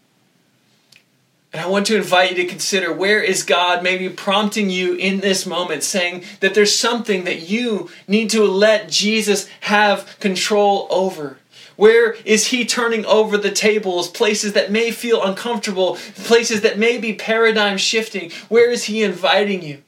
And 1.58 1.66
I 1.66 1.70
want 1.70 1.88
to 1.88 1.96
invite 1.96 2.30
you 2.30 2.44
to 2.44 2.46
consider 2.46 2.94
where 2.94 3.20
is 3.20 3.42
God 3.42 3.82
maybe 3.82 4.10
prompting 4.10 4.70
you 4.70 4.94
in 4.94 5.22
this 5.22 5.48
moment, 5.48 5.82
saying 5.82 6.24
that 6.40 6.54
there's 6.54 6.78
something 6.78 7.24
that 7.24 7.50
you 7.50 7.90
need 8.08 8.30
to 8.30 8.44
let 8.44 8.90
Jesus 8.90 9.50
have 9.62 10.20
control 10.20 10.86
over. 10.92 11.40
Where 11.76 12.14
is 12.26 12.50
He 12.50 12.64
turning 12.64 13.08
over 13.08 13.40
the 13.40 13.50
tables, 13.50 14.08
places 14.08 14.54
that 14.54 14.72
may 14.72 14.92
feel 14.92 15.24
uncomfortable, 15.24 15.96
places 15.96 16.62
that 16.62 16.78
may 16.78 17.00
be 17.00 17.14
paradigm 17.14 17.80
shifting? 17.80 18.30
Where 18.50 18.70
is 18.70 18.84
He 18.84 19.02
inviting 19.02 19.64
you 19.64 19.82